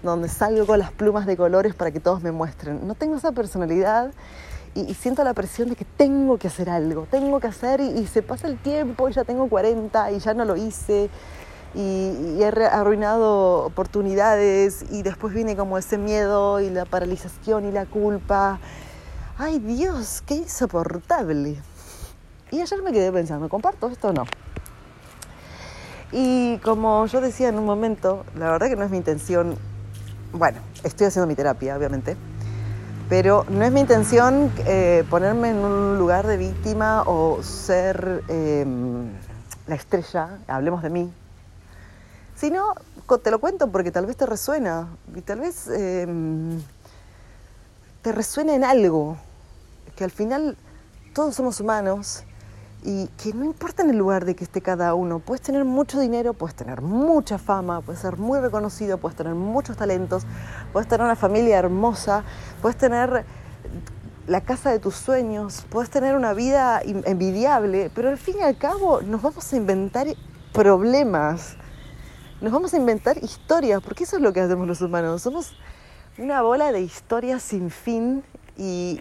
donde 0.02 0.30
salgo 0.30 0.64
con 0.64 0.78
las 0.78 0.92
plumas 0.92 1.26
de 1.26 1.36
colores 1.36 1.74
para 1.74 1.90
que 1.90 2.00
todos 2.00 2.22
me 2.22 2.32
muestren. 2.32 2.88
No 2.88 2.94
tengo 2.94 3.16
esa 3.16 3.32
personalidad 3.32 4.10
y, 4.74 4.94
siento 4.94 5.24
la 5.24 5.34
presión 5.34 5.68
de 5.68 5.76
que 5.76 5.84
tengo 5.84 6.38
que 6.38 6.48
hacer 6.48 6.70
algo, 6.70 7.06
tengo 7.10 7.38
que 7.38 7.48
hacer 7.48 7.82
y, 7.82 7.98
y 7.98 8.06
se 8.06 8.22
pasa 8.22 8.48
el 8.48 8.56
tiempo 8.56 9.10
y 9.10 9.12
ya 9.12 9.24
tengo 9.24 9.46
40 9.50 10.10
y 10.12 10.20
ya 10.20 10.32
no 10.32 10.46
lo 10.46 10.56
hice 10.56 11.10
y, 11.74 12.42
he 12.42 12.46
arruinado 12.46 13.64
oportunidades 13.64 14.84
y 14.90 15.02
después 15.02 15.34
viene 15.34 15.56
como 15.56 15.78
ese 15.78 15.98
miedo 15.98 16.60
y 16.60 16.70
la 16.70 16.84
paralización 16.84 17.66
y 17.66 17.72
la 17.72 17.86
culpa. 17.86 18.60
Ay 19.38 19.58
Dios, 19.58 20.22
qué 20.26 20.34
insoportable. 20.36 21.56
Y 22.50 22.60
ayer 22.60 22.82
me 22.82 22.92
quedé 22.92 23.10
pensando, 23.10 23.48
¿comparto 23.48 23.88
esto 23.88 24.08
o 24.08 24.12
no? 24.12 24.24
Y 26.12 26.58
como 26.58 27.06
yo 27.06 27.20
decía 27.20 27.48
en 27.48 27.58
un 27.58 27.64
momento, 27.64 28.24
la 28.36 28.50
verdad 28.52 28.68
que 28.68 28.76
no 28.76 28.84
es 28.84 28.90
mi 28.90 28.98
intención, 28.98 29.56
bueno, 30.32 30.60
estoy 30.84 31.08
haciendo 31.08 31.26
mi 31.26 31.34
terapia, 31.34 31.76
obviamente, 31.76 32.16
pero 33.08 33.44
no 33.48 33.64
es 33.64 33.72
mi 33.72 33.80
intención 33.80 34.52
eh, 34.66 35.02
ponerme 35.10 35.50
en 35.50 35.56
un 35.56 35.98
lugar 35.98 36.26
de 36.28 36.36
víctima 36.36 37.02
o 37.02 37.42
ser 37.42 38.22
em, 38.28 39.08
la 39.66 39.74
estrella, 39.74 40.38
hablemos 40.46 40.82
de 40.82 40.90
mí, 40.90 41.12
si 42.34 42.50
no, 42.50 42.74
te 43.22 43.30
lo 43.30 43.38
cuento 43.38 43.70
porque 43.70 43.90
tal 43.90 44.06
vez 44.06 44.16
te 44.16 44.26
resuena. 44.26 44.88
Y 45.14 45.20
tal 45.20 45.40
vez 45.40 45.68
em, 45.68 46.60
te 48.02 48.12
resuena 48.12 48.54
en 48.54 48.64
algo, 48.64 49.16
que 49.96 50.04
al 50.04 50.10
final 50.10 50.56
todos 51.14 51.34
somos 51.34 51.60
humanos 51.60 52.24
y 52.82 53.06
que 53.22 53.32
no 53.32 53.44
importa 53.44 53.82
en 53.82 53.90
el 53.90 53.96
lugar 53.96 54.26
de 54.26 54.36
que 54.36 54.44
esté 54.44 54.60
cada 54.60 54.94
uno, 54.94 55.18
puedes 55.18 55.40
tener 55.40 55.64
mucho 55.64 55.98
dinero, 56.00 56.34
puedes 56.34 56.54
tener 56.54 56.82
mucha 56.82 57.38
fama, 57.38 57.80
puedes 57.80 58.02
ser 58.02 58.18
muy 58.18 58.40
reconocido, 58.40 58.98
puedes 58.98 59.16
tener 59.16 59.34
muchos 59.34 59.76
talentos, 59.76 60.24
puedes 60.72 60.86
tener 60.86 61.04
una 61.04 61.16
familia 61.16 61.58
hermosa, 61.58 62.24
puedes 62.60 62.76
tener 62.76 63.24
la 64.26 64.40
casa 64.42 64.70
de 64.70 64.80
tus 64.80 64.96
sueños, 64.96 65.64
puedes 65.70 65.88
tener 65.88 66.14
una 66.14 66.34
vida 66.34 66.82
envidiable, 66.84 67.90
pero 67.94 68.10
al 68.10 68.18
fin 68.18 68.36
y 68.40 68.42
al 68.42 68.58
cabo 68.58 69.00
nos 69.00 69.22
vamos 69.22 69.50
a 69.50 69.56
inventar 69.56 70.06
problemas 70.52 71.56
nos 72.44 72.52
vamos 72.52 72.74
a 72.74 72.76
inventar 72.76 73.16
historias, 73.24 73.82
porque 73.82 74.04
eso 74.04 74.16
es 74.16 74.22
lo 74.22 74.34
que 74.34 74.40
hacemos 74.40 74.68
los 74.68 74.82
humanos. 74.82 75.22
Somos 75.22 75.56
una 76.18 76.42
bola 76.42 76.72
de 76.72 76.82
historias 76.82 77.42
sin 77.42 77.70
fin 77.70 78.22
y, 78.58 79.00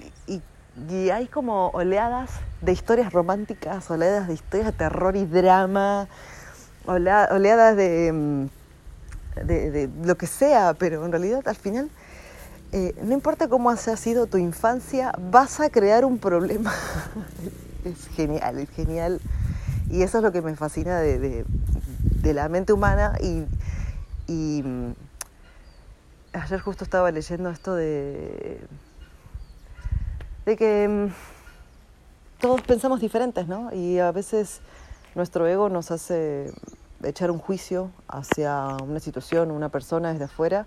hay 1.11 1.27
como 1.27 1.67
oleadas 1.67 2.31
de 2.61 2.71
historias 2.71 3.11
románticas, 3.11 3.91
oleadas 3.91 4.29
de 4.29 4.33
historias 4.33 4.67
de 4.67 4.71
terror 4.71 5.17
y 5.17 5.25
drama, 5.25 6.07
oleadas 6.85 7.75
mm, 7.75 8.45
de, 9.45 9.71
de, 9.71 9.89
lo 10.03 10.15
que 10.15 10.25
sea, 10.25 10.73
pero 10.73 11.05
en 11.05 11.11
realidad 11.11 11.45
al 11.45 11.57
final, 11.57 11.91
eh, 12.71 12.95
no 13.03 13.13
importa 13.13 13.49
cómo 13.49 13.69
ha 13.69 13.77
sido 13.77 14.25
tu 14.25 14.37
infancia, 14.37 15.13
vas 15.31 15.59
a 15.59 15.69
crear 15.69 16.05
un 16.05 16.17
problema. 16.17 16.73
es 17.83 18.07
genial, 18.15 18.57
es 18.59 18.69
genial. 18.69 19.19
Y 19.91 20.01
eso 20.01 20.19
es 20.19 20.23
lo 20.23 20.31
que 20.31 20.41
me 20.41 20.55
fascina 20.55 20.99
de, 21.01 21.19
de 21.19 21.45
la 22.31 22.47
mente 22.47 22.71
humana 22.71 23.17
y, 23.19 24.61
mm, 24.63 24.93
ayer 26.31 26.59
justo 26.61 26.85
estaba 26.85 27.11
leyendo 27.11 27.49
esto 27.49 27.75
de, 27.75 28.65
de 30.45 30.55
que 30.55 30.87
mm, 30.87 31.07
todos 32.39 32.61
pensamos 32.61 33.01
diferentes, 33.01 33.47
¿no? 33.47 33.73
Y 33.73 33.99
a 33.99 34.11
veces 34.11 34.61
nuestro 35.15 35.47
ego 35.47 35.69
nos 35.69 35.91
hace 35.91 36.53
echar 37.03 37.31
un 37.31 37.39
juicio 37.39 37.91
hacia 38.07 38.67
una 38.83 38.99
situación, 38.99 39.51
una 39.51 39.69
persona 39.69 40.11
desde 40.11 40.25
afuera. 40.25 40.65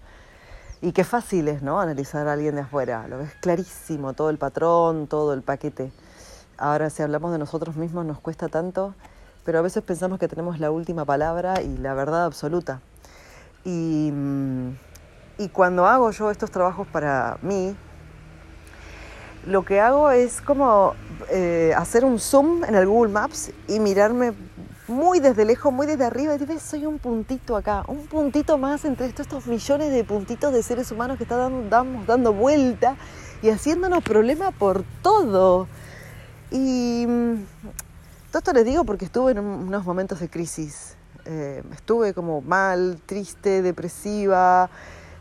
Y 0.82 0.92
qué 0.92 1.04
fácil 1.04 1.48
es, 1.48 1.62
¿no? 1.62 1.80
Analizar 1.80 2.28
a 2.28 2.34
alguien 2.34 2.54
de 2.54 2.60
afuera. 2.62 3.08
Lo 3.08 3.18
ves 3.18 3.32
clarísimo, 3.40 4.12
todo 4.12 4.30
el 4.30 4.38
patrón, 4.38 5.06
todo 5.06 5.32
el 5.32 5.42
paquete. 5.42 5.90
Ahora, 6.58 6.90
si 6.90 7.02
hablamos 7.02 7.32
de 7.32 7.38
nosotros 7.38 7.76
mismos, 7.76 8.04
nos 8.04 8.20
cuesta 8.20 8.48
tanto 8.48 8.94
pero 9.46 9.60
a 9.60 9.62
veces 9.62 9.84
pensamos 9.84 10.18
que 10.18 10.26
tenemos 10.26 10.58
la 10.58 10.72
última 10.72 11.04
palabra 11.04 11.62
y 11.62 11.78
la 11.78 11.94
verdad 11.94 12.24
absoluta. 12.24 12.80
Y, 13.64 14.10
mm, 14.12 14.70
cuando 15.52 15.86
hago 15.86 16.10
yo 16.10 16.30
estos 16.32 16.50
trabajos 16.50 16.88
para 16.88 17.38
mí, 17.42 17.76
lo 19.46 19.64
que 19.64 19.80
hago 19.80 20.10
es 20.10 20.40
como 20.40 20.94
eh, 21.30 21.72
hacer 21.76 22.04
un 22.04 22.18
zoom 22.18 22.64
en 22.64 22.74
el 22.74 22.86
Google 22.86 23.12
Maps 23.12 23.52
y 23.68 23.78
mirarme 23.78 24.32
muy 24.88 25.20
desde 25.20 25.44
lejos, 25.44 25.72
muy 25.72 25.86
desde 25.86 26.04
arriba 26.04 26.34
y 26.34 26.38
decir, 26.38 26.58
soy 26.58 26.86
un 26.86 26.98
puntito 26.98 27.56
acá, 27.56 27.84
un 27.86 28.06
puntito 28.06 28.58
más 28.58 28.84
entre 28.84 29.06
estos, 29.06 29.26
estos 29.26 29.46
millones 29.46 29.92
de 29.92 30.02
puntitos 30.02 30.52
de 30.52 30.62
seres 30.64 30.90
humanos 30.90 31.18
que 31.18 31.22
están 31.22 31.70
dando, 31.70 32.04
dando 32.04 32.32
vuelta 32.32 32.96
y 33.42 33.50
haciéndonos 33.50 34.02
problema 34.02 34.50
por 34.50 34.82
todo. 35.02 35.68
Y 36.50 37.06
mm, 37.06 37.34
todo 38.36 38.40
esto 38.40 38.52
les 38.52 38.66
digo 38.66 38.84
porque 38.84 39.06
estuve 39.06 39.32
en 39.32 39.38
unos 39.38 39.86
momentos 39.86 40.20
de 40.20 40.28
crisis. 40.28 40.94
Eh, 41.24 41.62
estuve 41.72 42.12
como 42.12 42.42
mal, 42.42 43.00
triste, 43.06 43.62
depresiva. 43.62 44.68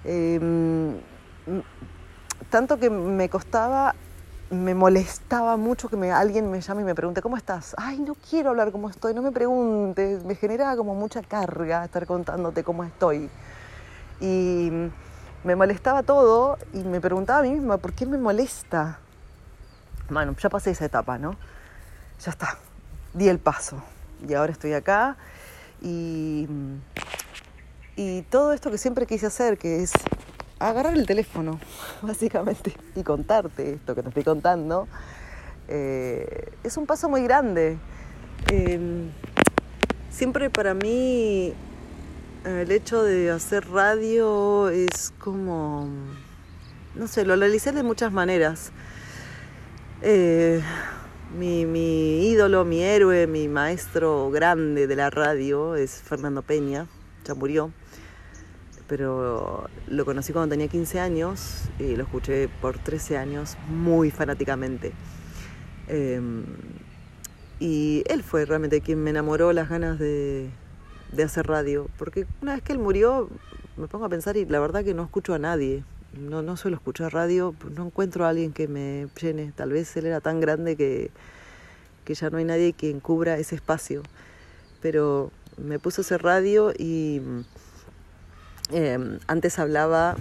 Mm, 0.04 0.96
tanto 2.50 2.78
que 2.78 2.90
me 2.90 3.30
costaba, 3.30 3.96
me 4.50 4.76
molestaba 4.76 5.56
mucho 5.56 5.88
que 5.88 6.12
alguien 6.12 6.52
me 6.52 6.60
llame 6.60 6.82
y 6.82 6.84
me 6.84 6.94
pregunte, 6.94 7.22
¿cómo 7.22 7.38
estás? 7.38 7.74
Ay, 7.78 8.00
no 8.00 8.16
quiero 8.16 8.50
hablar 8.50 8.74
cómo 8.74 8.90
estoy, 8.90 9.14
no 9.14 9.22
me 9.22 9.32
preguntes. 9.32 10.26
Me 10.26 10.36
genera 10.36 10.76
como 10.76 10.94
mucha 10.94 11.22
carga 11.22 11.86
estar 11.86 12.06
contándote 12.06 12.66
cómo 12.66 12.84
estoy. 12.84 13.30
Y 14.20 14.90
me 15.46 15.56
molestaba 15.56 16.04
todo 16.04 16.58
y 16.74 16.80
me 16.80 17.00
preguntaba 17.00 17.40
a 17.40 17.44
mí 17.44 17.52
misma, 17.52 17.78
¿por 17.78 17.94
qué 17.94 18.06
me 18.06 18.18
molesta? 18.18 19.00
Bueno, 20.10 20.36
ya 20.38 20.50
pasé 20.50 20.72
esa 20.72 20.84
etapa, 20.84 21.18
¿no? 21.18 21.38
Ya 22.20 22.32
está, 22.32 22.58
di 23.16 23.28
el 23.30 23.40
paso. 23.40 23.82
Y 24.28 24.34
ahora 24.34 24.52
estoy 24.52 24.74
acá 24.74 25.18
y, 25.82 26.48
y 27.96 28.22
todo 28.24 28.54
esto 28.54 28.70
que 28.70 28.78
siempre 28.78 29.08
quise 29.08 29.26
hacer, 29.26 29.58
que 29.58 29.82
es 29.82 29.94
agarrar 30.60 30.96
el 30.96 31.06
teléfono, 31.06 31.60
básicamente, 32.02 32.76
y 32.96 33.04
contarte 33.04 33.74
esto 33.74 33.96
que 33.96 34.04
te 34.04 34.10
estoy 34.10 34.24
contando, 34.24 34.88
eh, 35.68 36.52
es 36.64 36.78
un 36.78 36.86
paso 36.86 37.10
muy 37.10 37.24
grande. 37.24 37.78
Eh, 38.52 39.10
siempre 40.12 40.50
para 40.50 40.74
mí 40.74 41.54
el 42.46 42.72
hecho 42.72 43.02
de 43.02 43.32
hacer 43.32 43.68
radio 43.70 44.70
es 44.70 45.14
como, 45.18 45.88
no 46.94 47.08
sé, 47.08 47.26
lo 47.26 47.34
analicé 47.34 47.72
de 47.72 47.84
muchas 47.84 48.12
maneras. 48.12 48.72
Eh, 50.02 50.62
mi, 51.38 51.66
mi, 51.66 52.28
ídolo, 52.28 52.66
mi 52.66 52.82
héroe, 52.82 53.28
mi 53.28 53.48
maestro 53.48 54.30
grande 54.32 54.88
de 54.88 54.96
la 54.96 55.10
radio 55.10 55.76
es 55.76 56.02
Fernando 56.02 56.42
Peña, 56.42 56.88
ya 57.26 57.34
murió, 57.36 57.72
pero 58.88 59.70
lo 59.88 60.06
conocí 60.06 60.32
cuando 60.32 60.54
tenía 60.54 60.68
15 60.68 61.00
años 61.00 61.64
y 61.80 61.96
lo 61.96 62.04
escuché 62.04 62.48
por 62.62 62.78
13 62.78 63.18
años 63.18 63.58
muy 63.68 64.12
fanáticamente. 64.12 64.94
Eh, 65.88 66.22
y 67.60 68.04
él 68.08 68.24
fue 68.24 68.46
realmente 68.46 68.82
quien 68.82 69.04
me 69.04 69.10
enamoró 69.10 69.54
las 69.54 69.70
ganas 69.70 70.00
de, 70.00 70.50
de 71.12 71.24
hacer 71.24 71.48
radio, 71.48 71.88
porque 71.98 72.26
una 72.42 72.54
vez 72.54 72.64
que 72.64 72.74
él 72.74 72.80
murió 72.80 73.30
me 73.78 73.88
pongo 73.88 74.06
a 74.06 74.10
pensar 74.10 74.38
y 74.38 74.46
la 74.46 74.60
verdad 74.60 74.84
que 74.84 74.94
no 74.94 75.04
escucho 75.04 75.34
a 75.34 75.40
nadie, 75.40 75.84
no, 76.20 76.42
no 76.42 76.58
suelo 76.58 76.78
escuchar 76.78 77.14
radio, 77.14 77.54
no 77.76 77.86
encuentro 77.86 78.26
a 78.26 78.30
alguien 78.30 78.54
que 78.54 78.68
me 78.68 79.08
llene, 79.20 79.52
tal 79.56 79.72
vez 79.72 79.96
él 79.98 80.06
era 80.06 80.22
tan 80.22 80.40
grande 80.40 80.76
que, 80.76 81.12
que 82.04 82.16
ya 82.16 82.30
no 82.30 82.38
hay 82.38 82.46
nadie 82.46 82.74
que 82.74 82.90
encubra 82.90 83.38
ese 83.38 83.56
espacio, 83.56 84.04
pero 84.82 85.32
me 85.58 85.80
puso 85.80 86.02
a 86.02 86.04
hacer 86.04 86.24
radio 86.24 86.72
y 86.78 87.22
eh, 88.72 89.20
antes 89.28 89.60
hablaba 89.60 90.16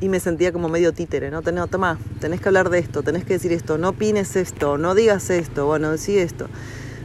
y 0.00 0.08
me 0.08 0.20
sentía 0.20 0.52
como 0.52 0.68
medio 0.68 0.92
títere, 0.92 1.30
¿no? 1.30 1.42
Tenés, 1.42 1.68
toma, 1.70 1.98
tenés 2.20 2.40
que 2.40 2.48
hablar 2.48 2.70
de 2.70 2.78
esto, 2.78 3.02
tenés 3.02 3.24
que 3.24 3.34
decir 3.34 3.52
esto, 3.52 3.78
no 3.78 3.90
opines 3.90 4.36
esto, 4.36 4.78
no 4.78 4.94
digas 4.94 5.30
esto, 5.30 5.66
bueno, 5.66 5.90
decí 5.90 6.18
esto. 6.18 6.48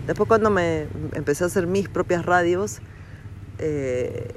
Después 0.06 0.28
cuando 0.28 0.50
me 0.50 0.88
empecé 1.14 1.44
a 1.44 1.48
hacer 1.48 1.66
mis 1.66 1.90
propias 1.90 2.26
radios, 2.26 2.80
eh, 3.58 4.34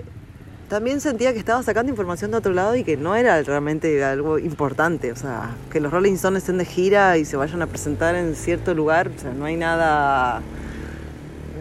también 0.68 1.00
sentía 1.00 1.32
que 1.32 1.38
estaba 1.38 1.62
sacando 1.62 1.90
información 1.90 2.30
de 2.30 2.38
otro 2.38 2.52
lado 2.52 2.74
y 2.76 2.84
que 2.84 2.96
no 2.96 3.14
era 3.14 3.42
realmente 3.42 4.02
algo 4.04 4.38
importante. 4.38 5.12
O 5.12 5.16
sea, 5.16 5.54
que 5.70 5.80
los 5.80 5.92
Rolling 5.92 6.14
Stones 6.14 6.42
estén 6.42 6.58
de 6.58 6.64
gira 6.64 7.16
y 7.18 7.24
se 7.24 7.36
vayan 7.36 7.62
a 7.62 7.66
presentar 7.66 8.14
en 8.14 8.34
cierto 8.34 8.74
lugar, 8.74 9.08
o 9.08 9.18
sea, 9.18 9.32
no 9.32 9.44
hay 9.44 9.56
nada 9.56 10.42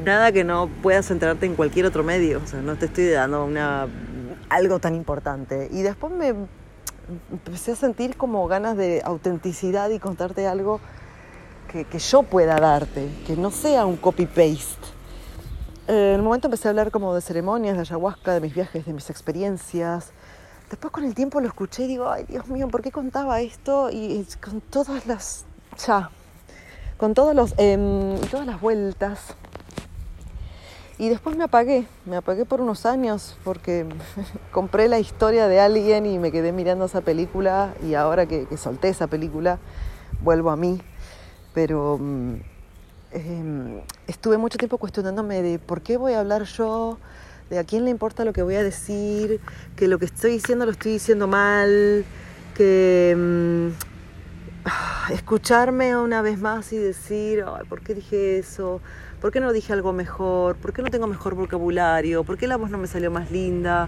nada 0.03 0.31
que 0.31 0.43
no 0.43 0.69
puedas 0.83 1.09
enterarte 1.09 1.45
en 1.45 1.55
cualquier 1.55 1.85
otro 1.85 2.03
medio. 2.03 2.41
O 2.43 2.47
sea, 2.47 2.61
no 2.61 2.75
te 2.75 2.85
estoy 2.85 3.09
dando 3.09 3.45
una 3.45 3.87
algo 4.49 4.79
tan 4.79 4.95
importante. 4.95 5.67
Y 5.71 5.81
después 5.81 6.13
me 6.13 6.33
empecé 7.31 7.71
a 7.71 7.75
sentir 7.75 8.15
como 8.15 8.47
ganas 8.47 8.77
de 8.77 9.01
autenticidad 9.03 9.89
y 9.89 9.99
contarte 9.99 10.47
algo 10.47 10.79
que, 11.71 11.85
que 11.85 11.99
yo 11.99 12.23
pueda 12.23 12.55
darte, 12.57 13.09
que 13.25 13.35
no 13.35 13.51
sea 13.51 13.85
un 13.85 13.97
copy-paste 13.97 14.94
eh, 15.87 16.09
en 16.09 16.15
el 16.15 16.21
momento 16.23 16.47
empecé 16.47 16.67
a 16.67 16.71
hablar 16.71 16.89
como 16.89 17.13
de 17.13 17.21
ceremonias, 17.21 17.75
de 17.75 17.81
ayahuasca, 17.81 18.33
de 18.33 18.41
mis 18.41 18.55
viajes, 18.55 18.85
de 18.85 18.93
mis 18.93 19.09
experiencias. 19.09 20.11
Después 20.69 20.91
con 20.91 21.03
el 21.03 21.13
tiempo 21.13 21.39
lo 21.41 21.47
escuché 21.47 21.83
y 21.83 21.87
digo, 21.87 22.09
ay 22.09 22.25
Dios 22.27 22.47
mío, 22.47 22.67
¿por 22.69 22.81
qué 22.81 22.91
contaba 22.91 23.39
esto? 23.41 23.89
Y, 23.91 24.25
con 24.43 24.61
todas 24.61 25.05
las, 25.05 25.45
ya, 25.85 26.09
con 26.97 27.13
todos 27.13 27.35
los, 27.35 27.53
eh, 27.57 28.17
todas 28.31 28.47
las 28.47 28.59
vueltas. 28.59 29.35
Y 30.97 31.09
después 31.09 31.35
me 31.35 31.43
apagué, 31.43 31.85
me 32.05 32.15
apagué 32.15 32.45
por 32.45 32.61
unos 32.61 32.85
años 32.85 33.37
porque 33.43 33.85
compré 34.51 34.87
la 34.87 34.97
historia 34.97 35.47
de 35.47 35.59
alguien 35.59 36.05
y 36.05 36.17
me 36.17 36.31
quedé 36.31 36.51
mirando 36.51 36.85
esa 36.85 37.01
película 37.01 37.75
y 37.83 37.93
ahora 37.93 38.25
que, 38.25 38.47
que 38.47 38.57
solté 38.57 38.89
esa 38.89 39.05
película 39.05 39.59
vuelvo 40.21 40.49
a 40.49 40.55
mí. 40.55 40.81
Pero... 41.53 41.99
Em, 43.15 43.79
estuve 44.07 44.37
mucho 44.37 44.57
tiempo 44.57 44.77
cuestionándome 44.77 45.41
de 45.41 45.57
por 45.57 45.81
qué 45.81 45.95
voy 45.95 46.11
a 46.11 46.19
hablar 46.19 46.43
yo, 46.43 46.97
de 47.49 47.59
a 47.59 47.63
quién 47.63 47.85
le 47.85 47.89
importa 47.89 48.25
lo 48.25 48.33
que 48.33 48.41
voy 48.41 48.55
a 48.55 48.63
decir, 48.63 49.39
que 49.77 49.87
lo 49.87 49.99
que 49.99 50.05
estoy 50.05 50.31
diciendo 50.31 50.65
lo 50.65 50.73
estoy 50.73 50.91
diciendo 50.91 51.25
mal, 51.25 52.03
que 52.55 53.11
em, 53.11 53.71
escucharme 55.13 55.95
una 55.95 56.21
vez 56.21 56.41
más 56.41 56.73
y 56.73 56.77
decir, 56.77 57.45
¿por 57.69 57.79
qué 57.79 57.95
dije 57.95 58.37
eso? 58.37 58.81
¿Por 59.21 59.31
qué 59.31 59.39
no 59.39 59.53
dije 59.53 59.71
algo 59.71 59.93
mejor? 59.93 60.57
¿Por 60.57 60.73
qué 60.73 60.81
no 60.81 60.89
tengo 60.89 61.07
mejor 61.07 61.35
vocabulario? 61.35 62.25
¿Por 62.25 62.37
qué 62.37 62.47
la 62.47 62.57
voz 62.57 62.69
no 62.69 62.77
me 62.77 62.87
salió 62.87 63.11
más 63.11 63.31
linda? 63.31 63.87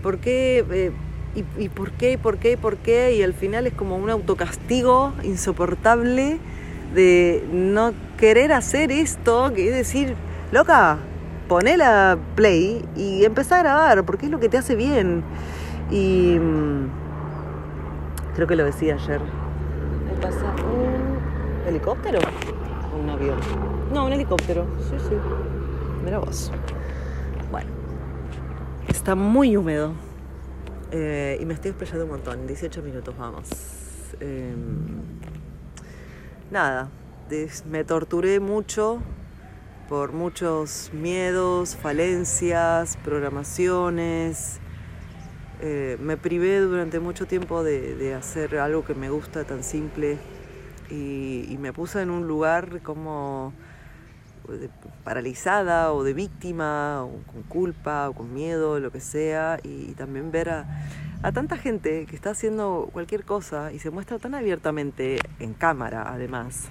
¿Por 0.00 0.18
qué? 0.18 0.64
Eh, 0.70 0.92
y, 1.34 1.64
y, 1.64 1.68
por 1.70 1.90
qué? 1.90 2.12
¿Y 2.12 2.16
por 2.18 2.38
qué? 2.38 2.52
¿Y 2.52 2.56
por 2.56 2.76
qué? 2.76 3.14
Y 3.16 3.24
al 3.24 3.34
final 3.34 3.66
es 3.66 3.74
como 3.74 3.96
un 3.96 4.10
autocastigo 4.10 5.12
insoportable 5.24 6.38
de 6.94 7.46
no 7.52 7.92
querer 8.18 8.52
hacer 8.52 8.90
esto, 8.92 9.52
que 9.54 9.68
es 9.68 9.74
decir, 9.74 10.14
loca, 10.52 10.98
poné 11.48 11.76
la 11.76 12.18
play 12.34 12.84
y 12.96 13.24
empezá 13.24 13.56
a 13.56 13.62
grabar, 13.62 14.04
porque 14.04 14.26
es 14.26 14.32
lo 14.32 14.40
que 14.40 14.48
te 14.48 14.58
hace 14.58 14.76
bien. 14.76 15.22
Y 15.90 16.38
mm, 16.38 16.88
creo 18.34 18.46
que 18.46 18.56
lo 18.56 18.64
decía 18.64 18.94
ayer. 18.94 19.20
¿Me 20.06 20.20
pasa 20.20 20.54
un 20.64 21.68
helicóptero? 21.68 22.20
un 23.00 23.10
avión? 23.10 23.38
No, 23.92 24.06
un 24.06 24.12
helicóptero. 24.12 24.66
Sí, 24.88 24.96
sí. 25.08 25.14
Mira 26.04 26.18
vos. 26.18 26.52
Bueno, 27.50 27.70
está 28.88 29.14
muy 29.14 29.56
húmedo. 29.56 29.92
Eh, 30.92 31.38
y 31.40 31.44
me 31.46 31.54
estoy 31.54 31.70
explayando 31.70 32.04
un 32.04 32.10
montón. 32.10 32.46
18 32.46 32.82
minutos, 32.82 33.14
vamos. 33.16 33.48
Eh, 34.20 34.54
nada, 36.50 36.88
me 37.68 37.84
torturé 37.84 38.40
mucho 38.40 39.00
por 39.88 40.12
muchos 40.12 40.90
miedos, 40.92 41.76
falencias, 41.76 42.96
programaciones. 43.04 44.60
Eh, 45.60 45.96
me 46.00 46.16
privé 46.16 46.60
durante 46.60 47.00
mucho 47.00 47.26
tiempo 47.26 47.62
de, 47.62 48.14
hacer 48.14 48.58
algo 48.58 48.84
que 48.84 48.94
me 48.94 49.10
gusta 49.10 49.44
tan 49.44 49.62
simple 49.62 50.18
y, 50.90 51.56
me 51.60 51.72
puse 51.72 52.02
en 52.02 52.10
un 52.10 52.26
lugar 52.26 52.80
como 52.82 53.52
paralizada 55.04 55.92
o 55.92 56.02
de 56.02 56.14
víctima, 56.14 57.04
o 57.04 57.22
con 57.30 57.42
culpa 57.42 58.08
o 58.08 58.12
con 58.14 58.32
miedo, 58.32 58.80
lo 58.80 58.90
que 58.90 59.00
sea, 59.00 59.60
y 59.62 59.92
también 59.92 60.32
ver 60.32 60.50
a, 60.50 60.66
a 61.22 61.32
tanta 61.32 61.56
gente 61.56 62.06
que 62.06 62.16
está 62.16 62.30
haciendo 62.30 62.88
cualquier 62.92 63.24
cosa 63.24 63.72
y 63.72 63.78
se 63.78 63.90
muestra 63.90 64.18
tan 64.18 64.34
abiertamente 64.34 65.18
en 65.38 65.54
cámara 65.54 66.10
además, 66.12 66.68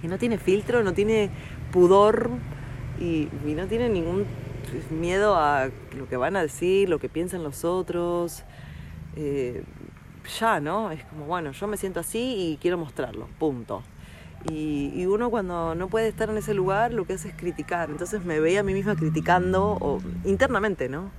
que 0.00 0.08
no 0.08 0.18
tiene 0.18 0.38
filtro, 0.38 0.82
no 0.82 0.92
tiene 0.92 1.30
pudor 1.72 2.30
y, 3.00 3.28
no 3.44 3.66
tiene 3.66 3.88
ningún 3.88 4.26
miedo 4.90 5.36
a 5.36 5.70
lo 5.96 6.08
que 6.08 6.16
van 6.16 6.36
a 6.36 6.42
decir, 6.42 6.88
lo 6.88 6.98
que 6.98 7.08
piensan 7.08 7.42
los 7.42 7.64
otros. 7.64 8.42
Eh, 9.16 9.62
ya, 10.38 10.60
¿no? 10.60 10.90
Es 10.90 11.04
como, 11.04 11.26
bueno, 11.26 11.52
yo 11.52 11.66
me 11.66 11.76
siento 11.76 12.00
así 12.00 12.18
y 12.52 12.58
quiero 12.60 12.76
mostrarlo, 12.78 13.28
punto. 13.38 13.82
Y, 14.50 15.06
uno 15.06 15.30
cuando 15.30 15.74
no 15.74 15.88
puede 15.88 16.08
estar 16.08 16.30
en 16.30 16.36
ese 16.36 16.54
lugar 16.54 16.92
lo 16.92 17.06
que 17.06 17.14
hace 17.14 17.28
es 17.28 17.34
criticar. 17.34 17.90
Entonces 17.90 18.24
me 18.24 18.38
veía 18.40 18.60
a 18.60 18.62
mí 18.62 18.74
misma 18.74 18.96
criticando 18.96 19.78
o, 19.80 20.00
internamente, 20.24 20.88
¿no? 20.88 21.10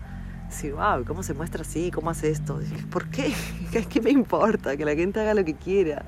Sí, 0.49 0.71
wow, 0.71 1.03
¿cómo 1.05 1.23
se 1.23 1.33
muestra 1.33 1.61
así? 1.61 1.91
¿Cómo 1.91 2.09
hace 2.09 2.29
esto? 2.29 2.59
¿Por 2.89 3.09
qué? 3.09 3.33
¿Qué 3.89 4.01
me 4.01 4.11
importa? 4.11 4.77
Que 4.77 4.85
la 4.85 4.95
gente 4.95 5.19
haga 5.19 5.33
lo 5.33 5.43
que 5.43 5.55
quiera. 5.55 6.05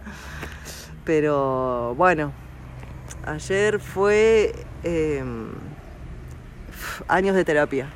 Pero 1.04 1.94
bueno, 1.96 2.32
ayer 3.26 3.80
fue 3.80 4.54
em, 4.84 5.50
años 7.08 7.36
de 7.36 7.44
terapia. 7.44 7.90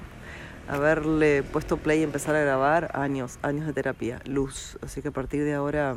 Haberle 0.67 1.43
puesto 1.43 1.77
play 1.77 2.01
y 2.01 2.03
empezar 2.03 2.35
a 2.35 2.41
grabar, 2.41 2.91
años, 2.93 3.39
años 3.41 3.65
de 3.65 3.73
terapia, 3.73 4.19
luz. 4.25 4.77
Así 4.81 5.01
que 5.01 5.09
a 5.09 5.11
partir 5.11 5.43
de 5.43 5.53
ahora 5.53 5.95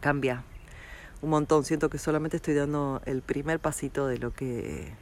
cambia 0.00 0.42
un 1.22 1.30
montón. 1.30 1.64
Siento 1.64 1.88
que 1.88 1.98
solamente 1.98 2.36
estoy 2.36 2.54
dando 2.54 3.00
el 3.06 3.22
primer 3.22 3.60
pasito 3.60 4.06
de 4.06 4.18
lo 4.18 4.32
que 4.32 4.92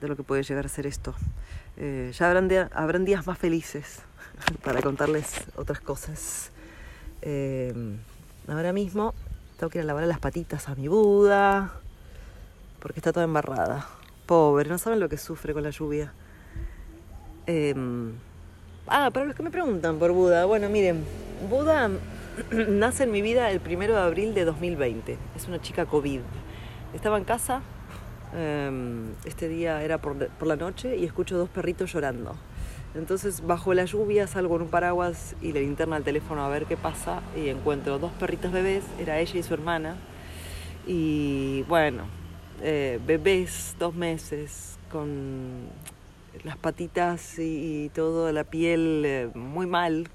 de 0.00 0.08
lo 0.08 0.16
que 0.16 0.22
puede 0.22 0.42
llegar 0.42 0.66
a 0.66 0.68
ser 0.68 0.86
esto. 0.86 1.14
Eh, 1.82 2.12
ya 2.12 2.28
habrán, 2.28 2.50
habrán 2.74 3.06
días 3.06 3.26
más 3.26 3.38
felices 3.38 4.00
para 4.62 4.82
contarles 4.82 5.46
otras 5.56 5.80
cosas. 5.80 6.50
Eh, 7.22 7.72
ahora 8.46 8.74
mismo 8.74 9.14
tengo 9.58 9.70
que 9.70 9.78
ir 9.78 9.84
a 9.84 9.86
lavar 9.86 10.04
las 10.04 10.18
patitas 10.18 10.68
a 10.68 10.74
mi 10.74 10.88
Buda 10.88 11.72
porque 12.80 13.00
está 13.00 13.14
toda 13.14 13.24
embarrada. 13.24 13.86
Pobre, 14.26 14.68
no 14.68 14.76
saben 14.76 15.00
lo 15.00 15.08
que 15.08 15.16
sufre 15.16 15.54
con 15.54 15.62
la 15.62 15.70
lluvia. 15.70 16.12
Eh, 17.46 17.74
ah, 18.86 19.10
para 19.10 19.24
los 19.24 19.34
que 19.34 19.42
me 19.42 19.50
preguntan 19.50 19.98
por 19.98 20.12
Buda, 20.12 20.44
bueno, 20.44 20.68
miren, 20.68 21.02
Buda 21.48 21.90
nace 22.68 23.04
en 23.04 23.10
mi 23.10 23.22
vida 23.22 23.50
el 23.50 23.60
primero 23.60 23.94
de 23.94 24.02
abril 24.02 24.34
de 24.34 24.44
2020. 24.44 25.16
Es 25.34 25.48
una 25.48 25.62
chica 25.62 25.86
COVID. 25.86 26.20
Estaba 26.92 27.16
en 27.16 27.24
casa, 27.24 27.62
em, 28.34 29.12
este 29.24 29.48
día 29.48 29.82
era 29.82 29.98
por, 29.98 30.16
la 30.46 30.56
noche 30.56 30.96
y 30.96 31.04
escucho 31.04 31.36
dos 31.38 31.48
perritos 31.48 31.92
llorando. 31.92 32.36
Entonces 32.94 33.46
bajo 33.46 33.72
la 33.74 33.84
lluvia 33.84 34.26
salgo 34.26 34.56
en 34.56 34.62
un 34.62 34.68
paraguas 34.68 35.36
y 35.40 35.52
le 35.52 35.60
linterna 35.60 35.96
al 35.96 36.02
teléfono 36.02 36.44
a 36.44 36.48
ver 36.48 36.66
qué 36.66 36.76
pasa 36.76 37.22
y 37.36 37.48
encuentro 37.48 37.98
dos 37.98 38.12
perritos 38.12 38.50
bebés, 38.50 38.84
era 38.98 39.18
ella 39.20 39.38
y 39.38 39.42
su 39.42 39.54
hermana. 39.54 39.96
Y 40.86 41.62
bueno, 41.68 42.04
eh, 42.62 43.00
bebés, 43.06 43.76
dos 43.78 43.94
meses, 43.94 44.78
con 44.90 45.68
las 46.44 46.56
patitas 46.56 47.38
y, 47.38 47.90
toda 47.94 48.32
la 48.32 48.44
piel 48.44 49.02
eh, 49.04 49.30
muy 49.34 49.66
mal. 49.66 50.08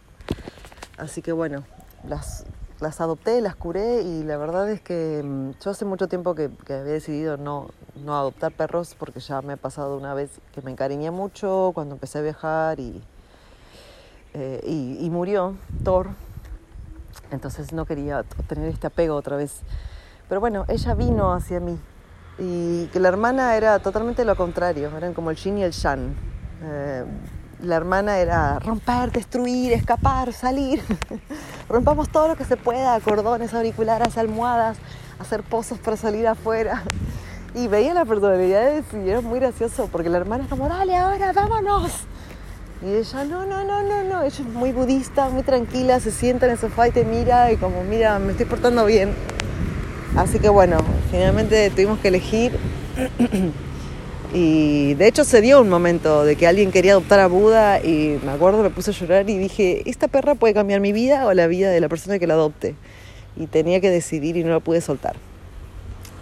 Así 0.97 1.21
que 1.21 1.31
bueno, 1.31 1.65
las, 2.07 2.45
las 2.79 3.01
adopté, 3.01 3.41
las 3.41 3.55
curé 3.55 4.01
y 4.01 4.23
la 4.23 4.37
verdad 4.37 4.69
es 4.69 4.81
que 4.81 5.21
mm, 5.23 5.51
yo 5.63 5.71
hace 5.71 5.85
mucho 5.85 6.07
tiempo 6.07 6.35
que, 6.35 6.49
había 6.65 6.83
decidido 6.83 7.37
no, 7.37 7.69
no, 8.03 8.15
adoptar 8.15 8.51
perros 8.51 8.95
porque 8.97 9.19
ya 9.19 9.41
me 9.41 9.53
ha 9.53 9.57
pasado 9.57 9.97
una 9.97 10.13
vez 10.13 10.29
que 10.53 10.61
me 10.61 10.71
encariñé 10.71 11.11
mucho 11.11 11.71
cuando 11.73 11.95
empecé 11.95 12.19
a 12.19 12.21
viajar 12.21 12.79
y, 12.79 13.01
eh, 14.33 14.61
y, 14.99 15.09
murió 15.09 15.55
Thor. 15.83 16.09
Entonces 17.31 17.73
no 17.73 17.85
quería 17.85 18.23
tener 18.47 18.69
este 18.69 18.87
apego 18.87 19.15
otra 19.15 19.37
vez. 19.37 19.61
Pero 20.27 20.41
bueno, 20.41 20.65
ella 20.67 20.93
vino 20.93 21.33
hacia 21.33 21.59
mí 21.59 21.79
y 22.37 22.87
que 22.87 22.99
la 22.99 23.07
hermana 23.07 23.55
era 23.55 23.79
totalmente 23.79 24.25
lo 24.25 24.35
contrario, 24.35 24.91
eran 24.95 25.13
como 25.13 25.31
el 25.31 25.37
yin 25.37 25.59
y 25.59 25.63
el 25.63 25.71
yang. 25.71 26.13
Eh, 26.63 27.05
la 27.61 27.75
hermana 27.77 28.19
era 28.19 28.59
romper, 28.59 29.11
destruir, 29.11 29.71
escapar, 29.71 30.33
salir. 30.33 30.81
Rompamos 31.69 32.09
todo 32.09 32.27
lo 32.27 32.35
que 32.35 32.43
se 32.43 32.57
pueda, 32.57 32.99
cordones, 32.99 33.53
auriculares, 33.53 34.17
almohadas, 34.17 34.77
hacer 35.19 35.43
pozos 35.43 35.79
para 35.79 35.95
salir 35.95 36.27
afuera. 36.27 36.83
Y 37.55 37.69
veía 37.69 37.93
la 37.93 38.03
personalidad 38.03 38.83
y 38.93 39.09
era 39.09 39.21
muy 39.21 39.39
gracioso 39.39 39.87
porque 39.89 40.09
la 40.09 40.17
hermana 40.17 40.43
es 40.43 40.49
como, 40.49 40.67
dale 40.67 40.93
ahora, 40.97 41.31
vámonos. 41.31 41.89
Y 42.85 42.95
ella, 42.95 43.23
no, 43.23 43.45
no, 43.45 43.63
no, 43.63 43.81
no, 43.81 44.03
no. 44.03 44.23
Ella 44.23 44.27
es 44.27 44.39
muy 44.41 44.73
budista, 44.73 45.29
muy 45.29 45.41
tranquila, 45.43 46.01
se 46.01 46.11
sienta 46.11 46.47
en 46.47 46.51
el 46.51 46.57
sofá 46.57 46.89
y 46.89 46.91
te 46.91 47.05
mira 47.05 47.53
y 47.53 47.55
como, 47.55 47.85
mira, 47.85 48.19
me 48.19 48.31
estoy 48.31 48.45
portando 48.45 48.83
bien. 48.85 49.13
Así 50.17 50.39
que 50.39 50.49
bueno, 50.49 50.79
finalmente 51.11 51.69
tuvimos 51.69 51.99
que 51.99 52.09
elegir 52.09 52.51
y 54.33 54.93
de 54.95 55.07
hecho 55.07 55.23
se 55.23 55.39
dio 55.39 55.61
un 55.61 55.69
momento 55.69 56.25
de 56.25 56.35
que 56.35 56.47
alguien 56.47 56.71
quería 56.73 56.91
adoptar 56.91 57.21
a 57.21 57.27
Buda 57.27 57.81
y 57.81 58.19
me 58.25 58.31
acuerdo, 58.31 58.63
me 58.63 58.69
puse 58.69 58.91
a 58.91 58.93
llorar 58.93 59.29
y 59.29 59.37
dije, 59.37 59.89
esta 59.89 60.09
perra 60.09 60.35
puede 60.35 60.53
cambiar 60.53 60.81
mi 60.81 60.91
vida 60.91 61.25
o 61.25 61.33
la 61.33 61.47
vida 61.47 61.71
de 61.71 61.79
la 61.79 61.87
persona 61.87 62.19
que 62.19 62.27
la 62.27 62.33
adopte. 62.33 62.75
Y 63.37 63.47
tenía 63.47 63.79
que 63.79 63.89
decidir 63.89 64.35
y 64.35 64.43
no 64.43 64.51
la 64.51 64.59
pude 64.59 64.81
soltar. 64.81 65.15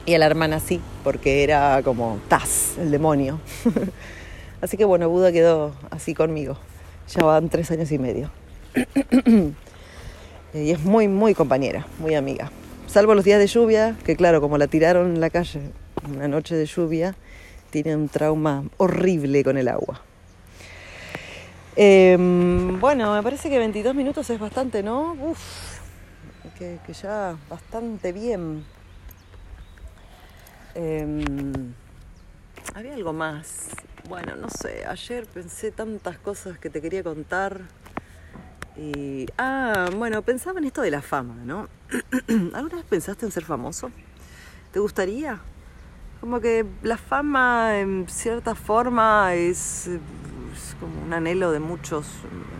Y 0.06 0.14
a 0.16 0.20
la 0.20 0.26
hermana 0.26 0.60
sí, 0.60 0.82
porque 1.04 1.44
era 1.44 1.82
como 1.84 2.20
Taz, 2.28 2.78
el 2.78 2.92
demonio. 2.92 3.40
así 4.62 4.76
que 4.78 4.86
bueno, 4.86 5.10
Buda 5.10 5.32
quedó 5.32 5.74
así 5.92 6.14
conmigo. 6.14 6.58
Ya 7.10 7.24
van 7.24 7.50
tres 7.50 7.72
años 7.72 7.92
y 7.92 8.00
medio. 8.00 8.30
y 10.54 10.72
es 10.72 10.84
muy, 10.84 11.08
muy 11.08 11.34
compañera, 11.34 11.86
muy 12.00 12.16
amiga. 12.16 12.52
Salvo 12.88 13.16
los 13.16 13.26
días 13.26 13.40
de 13.40 13.48
lluvia, 13.48 13.96
que 14.06 14.16
claro, 14.16 14.42
como 14.42 14.58
la 14.58 14.68
tiraron 14.68 15.16
en 15.16 15.22
la 15.22 15.30
calle 15.30 15.62
una 16.10 16.28
noche 16.28 16.56
de 16.56 16.66
lluvia, 16.66 17.16
tiene 17.70 17.96
un 17.96 18.10
trauma 18.10 18.64
horrible 18.78 19.44
con 19.44 19.58
el 19.58 19.68
agua. 19.68 20.02
Em, 21.76 22.80
bueno, 22.80 23.16
me 23.16 23.24
parece 23.24 23.50
que 23.50 23.58
22 23.58 23.96
minutos 23.96 24.30
es 24.30 24.40
bastante, 24.40 24.84
¿no? 24.84 25.14
Uf, 25.14 25.40
que, 26.58 26.78
ya 27.02 27.36
bastante 27.50 28.12
bien. 28.12 28.64
Em, 30.76 31.74
había 32.74 32.96
algo 32.96 33.14
más. 33.14 33.70
Bueno, 34.10 34.36
no 34.36 34.50
sé, 34.50 34.86
ayer 34.86 35.28
pensé 35.28 35.72
tantas 35.72 36.18
cosas 36.18 36.58
que 36.58 36.70
te 36.70 36.82
quería 36.82 37.04
contar. 37.04 37.62
Y, 38.76 39.28
ah, 39.38 39.90
bueno, 39.96 40.24
pensaba 40.24 40.60
en 40.60 40.66
esto 40.66 40.82
de 40.82 40.90
la 40.90 41.02
fama, 41.02 41.36
¿no? 41.46 41.70
¿Alguna 42.54 42.78
vez 42.78 42.86
pensaste 42.86 43.26
en 43.26 43.32
ser 43.32 43.46
famoso? 43.46 43.92
¿Te 44.72 44.80
gustaría? 44.80 45.40
Como 46.20 46.40
que 46.40 46.66
la 46.82 46.98
fama 46.98 47.80
en 47.80 48.08
cierta 48.10 48.56
forma 48.56 49.36
es, 49.36 49.90
como 50.80 51.04
un 51.06 51.14
anhelo 51.14 51.52
de 51.52 51.60
muchos, 51.60 52.08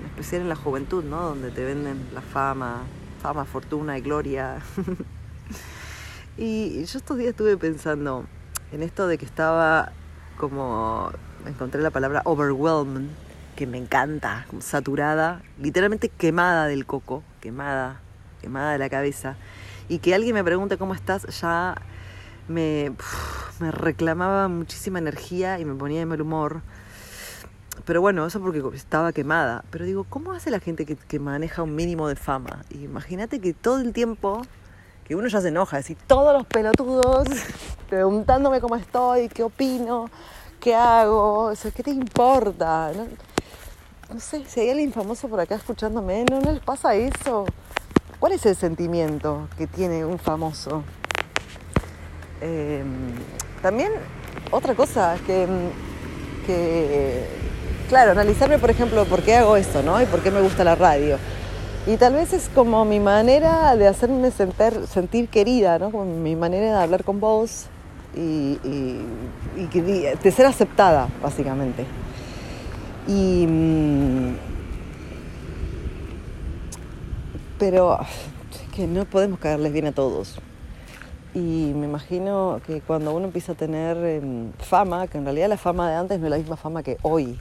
en 0.02 0.06
especial 0.10 0.44
en 0.44 0.50
la 0.50 0.56
juventud, 0.56 1.04
¿no? 1.04 1.22
Donde 1.30 1.50
te 1.50 1.66
venden 1.66 2.10
la 2.14 2.22
fama, 2.22 2.84
fama, 3.22 3.46
fortuna 3.46 3.98
y 3.98 4.02
gloria. 4.02 4.62
y 6.38 6.84
yo 6.86 6.98
estos 6.98 7.18
días 7.18 7.32
estuve 7.32 7.58
pensando 7.58 8.26
en 8.72 8.84
esto 8.84 9.08
de 9.08 9.18
que 9.18 9.26
estaba 9.26 9.92
como, 10.38 11.12
encontré 11.46 11.82
la 11.82 11.92
palabra 11.92 12.22
overwhelmed, 12.26 13.10
que 13.56 13.68
me 13.68 13.78
encanta, 13.78 14.46
saturada, 14.60 15.42
literalmente 15.60 16.10
quemada 16.10 16.66
del 16.68 16.86
coco, 16.86 17.24
quemada, 17.40 18.02
quemada 18.42 18.72
de 18.72 18.78
la 18.80 18.90
cabeza. 18.90 19.36
Y 19.90 20.00
que 20.00 20.16
alguien 20.16 20.34
me 20.34 20.44
pregunte 20.44 20.78
cómo 20.78 20.94
estás, 20.96 21.28
ya 21.40 21.76
me, 22.48 22.94
me 23.60 23.72
reclamaba 23.72 24.48
muchísima 24.48 25.00
energía 25.00 25.60
y 25.60 25.66
me 25.66 25.76
ponía 25.76 26.00
de 26.00 26.06
mal 26.06 26.22
humor. 26.22 26.62
Pero 27.86 28.02
bueno, 28.02 28.26
eso 28.26 28.40
porque 28.40 28.62
estaba 28.76 29.12
quemada. 29.14 29.64
Pero 29.70 29.86
digo, 29.86 30.06
¿cómo 30.10 30.32
hace 30.32 30.52
la 30.52 30.60
gente 30.60 30.86
que, 30.86 31.20
maneja 31.20 31.64
un 31.64 31.76
mínimo 31.76 32.08
de 32.08 32.16
fama? 32.16 32.64
Imagínate 32.70 33.40
que 33.40 33.54
todo 33.54 33.80
el 33.80 33.94
tiempo, 33.94 34.42
que 35.06 35.16
uno 35.16 35.28
ya 35.28 35.42
se 35.42 35.50
enoja, 35.50 35.78
decir, 35.78 35.98
todos 36.08 36.34
los 36.34 36.46
pelotudos 36.46 37.28
preguntándome 37.90 38.62
cómo 38.62 38.76
estoy, 38.76 39.30
qué 39.30 39.44
opino, 39.44 40.10
qué 40.60 40.76
hago, 40.76 41.52
o 41.52 41.54
¿qué 41.76 41.84
te 41.84 41.92
importa? 41.92 42.92
No, 42.96 43.06
no, 44.14 44.20
sé, 44.20 44.44
si 44.48 44.62
hay 44.62 44.70
alguien 44.70 44.94
famoso 44.94 45.28
por 45.28 45.40
acá 45.40 45.56
escuchándome, 45.56 46.26
¿no, 46.30 46.40
¿no 46.40 46.52
les 46.52 46.62
pasa 46.62 46.96
eso? 46.96 47.46
¿Cuál 48.20 48.34
es 48.34 48.46
el 48.46 48.56
sentimiento 48.56 49.50
que 49.58 49.68
tiene 49.68 50.06
un 50.06 50.18
famoso? 50.18 50.84
Em, 52.40 53.16
también 53.62 53.92
otra 54.52 54.76
cosa 54.76 55.18
que, 55.26 55.48
que, 56.46 57.26
claro, 57.90 58.12
analizarme, 58.12 58.60
por 58.60 58.70
ejemplo, 58.70 59.06
por 59.06 59.22
qué 59.22 59.36
hago 59.36 59.58
esto, 59.58 59.82
¿no? 59.84 60.02
Y 60.02 60.06
por 60.06 60.22
qué 60.22 60.32
me 60.32 60.42
gusta 60.42 60.64
la 60.64 60.76
radio. 60.76 61.18
Y 61.86 61.98
tal 61.98 62.14
vez 62.14 62.32
es 62.32 62.48
como 62.48 62.86
mi 62.86 63.02
manera 63.02 63.76
de 63.76 63.88
hacerme 63.88 64.32
sentir, 64.32 64.88
sentir 64.88 65.28
querida, 65.28 65.80
¿no? 65.80 65.92
Como 65.92 66.06
mi 66.06 66.34
manera 66.34 66.78
de 66.78 66.84
hablar 66.84 67.04
con 67.04 67.20
vos 67.20 67.66
y, 68.16 68.58
de 69.56 70.32
ser 70.32 70.46
aceptada, 70.46 71.10
básicamente. 71.22 71.86
Y, 73.06 73.46
mm, 73.48 74.36
pero 77.60 78.00
es 78.00 78.74
que 78.74 78.88
no 78.88 79.04
podemos 79.04 79.40
caerles 79.40 79.74
bien 79.74 79.88
a 79.88 79.92
todos. 79.92 80.40
Y 81.34 81.74
me 81.76 81.86
imagino 81.86 82.62
que 82.66 82.80
cuando 82.80 83.14
uno 83.14 83.26
empieza 83.26 83.52
a 83.52 83.56
tener 83.56 83.98
em, 83.98 84.54
fama, 84.60 85.08
que 85.08 85.18
en 85.18 85.26
realidad 85.26 85.50
la 85.50 85.58
fama 85.58 85.90
de 85.90 85.96
antes 85.98 86.18
no 86.18 86.28
es 86.28 86.32
la 86.32 86.38
misma 86.38 86.56
fama 86.56 86.82
que 86.82 86.98
hoy, 87.02 87.38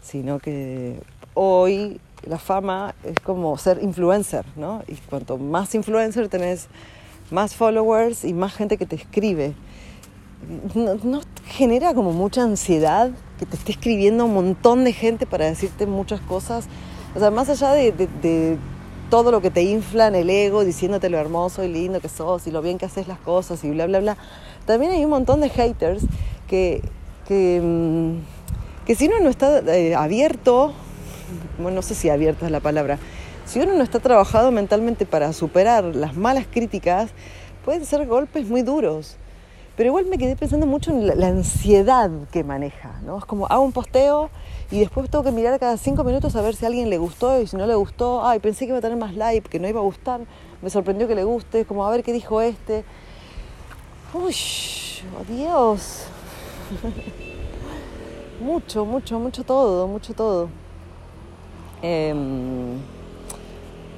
sino 0.00 0.38
que 0.38 0.98
hoy 1.34 2.00
la 2.26 2.38
fama 2.38 2.94
es 3.04 3.18
como 3.20 3.56
ser 3.58 3.82
influencer, 3.82 4.44
¿no? 4.56 4.82
Y 4.88 4.94
cuanto 4.94 5.38
más 5.38 5.74
influencer 5.74 6.28
tenés, 6.28 6.68
más 7.30 7.54
followers 7.54 8.24
y 8.24 8.34
más 8.34 8.54
gente 8.54 8.76
que 8.76 8.86
te 8.86 8.96
escribe. 8.96 9.54
¿No, 10.74 11.20
genera 11.46 11.94
como 11.94 12.12
mucha 12.12 12.42
ansiedad 12.42 13.10
que 13.38 13.46
te 13.46 13.56
esté 13.56 13.72
escribiendo 13.72 14.26
un 14.26 14.34
montón 14.34 14.84
de 14.84 14.92
gente 14.92 15.26
para 15.26 15.46
decirte 15.46 15.86
muchas 15.86 16.20
cosas? 16.20 16.66
O 17.14 17.18
sea, 17.18 17.30
más 17.30 17.48
allá 17.48 17.72
de 17.72 17.92
todo 19.10 19.30
lo 19.30 19.40
que 19.40 19.50
te 19.50 19.62
infla 19.62 20.08
en 20.08 20.14
el 20.14 20.30
ego, 20.30 20.64
diciéndote 20.64 21.08
lo 21.08 21.18
hermoso 21.18 21.64
y 21.64 21.68
lindo 21.68 22.00
que 22.00 22.08
sos 22.08 22.46
y 22.46 22.50
lo 22.50 22.62
bien 22.62 22.78
que 22.78 22.86
haces 22.86 23.06
las 23.06 23.18
cosas 23.18 23.62
y 23.64 23.70
bla, 23.70 23.86
bla, 23.86 24.00
bla. 24.00 24.16
También 24.64 24.92
hay 24.92 25.04
un 25.04 25.10
montón 25.10 25.40
de 25.40 25.48
haters 25.48 26.02
que, 26.48 26.82
que, 27.28 27.60
mm, 27.62 28.92
si 28.92 29.06
uno 29.06 29.20
no 29.20 29.28
está 29.28 29.58
eh, 29.60 29.94
abierto, 29.94 30.72
bueno, 31.58 31.76
no 31.76 31.82
sé 31.82 31.94
si 31.94 32.08
abierta 32.08 32.46
es 32.46 32.52
la 32.52 32.60
palabra, 32.60 32.98
si 33.46 33.60
uno 33.60 33.74
no 33.74 33.82
está 33.84 34.00
trabajado 34.00 34.50
mentalmente 34.50 35.06
para 35.06 35.32
superar 35.32 35.84
las 35.84 36.16
malas 36.16 36.46
críticas, 36.50 37.10
pueden 37.64 37.84
ser 37.84 38.06
golpes 38.06 38.48
muy 38.48 38.62
duros. 38.62 39.16
Pero 39.76 39.88
igual 39.88 40.06
me 40.06 40.16
quedé 40.16 40.36
pensando 40.36 40.66
mucho 40.66 40.90
en 40.90 41.06
la, 41.20 41.28
ansiedad 41.28 42.10
que 42.32 42.42
maneja, 42.42 42.98
¿no? 43.04 43.18
Es 43.18 43.24
como 43.26 43.46
hago 43.46 43.62
un 43.62 43.72
posteo 43.72 44.30
y 44.70 44.80
después 44.80 45.08
tengo 45.10 45.22
que 45.22 45.32
mirar 45.32 45.60
cada 45.60 45.76
cinco 45.76 46.02
minutos 46.02 46.34
a 46.34 46.40
ver 46.40 46.56
si 46.56 46.64
alguien 46.64 46.88
le 46.88 46.96
gustó 46.96 47.40
y 47.40 47.46
si 47.46 47.56
no 47.56 47.66
le 47.66 47.74
gustó, 47.74 48.26
ay, 48.26 48.38
pensé 48.38 48.64
que 48.64 48.70
iba 48.70 48.78
a 48.78 48.80
tener 48.80 48.96
más 48.96 49.14
like, 49.14 49.50
que 49.50 49.60
no 49.60 49.68
iba 49.68 49.80
a 49.80 49.84
gustar, 49.84 50.22
me 50.62 50.70
sorprendió 50.70 51.06
que 51.06 51.14
le 51.14 51.24
guste, 51.24 51.66
como 51.66 51.86
a 51.86 51.90
ver 51.90 52.02
qué 52.02 52.12
dijo 52.14 52.40
este. 52.40 52.84
Uy, 54.14 54.34
oh 55.20 55.32
Dios. 55.32 56.06
mucho, 58.40 58.86
mucho, 58.86 59.18
mucho 59.18 59.44
todo, 59.44 59.86
mucho 59.86 60.14
todo. 60.14 60.48
Em, 61.82 62.78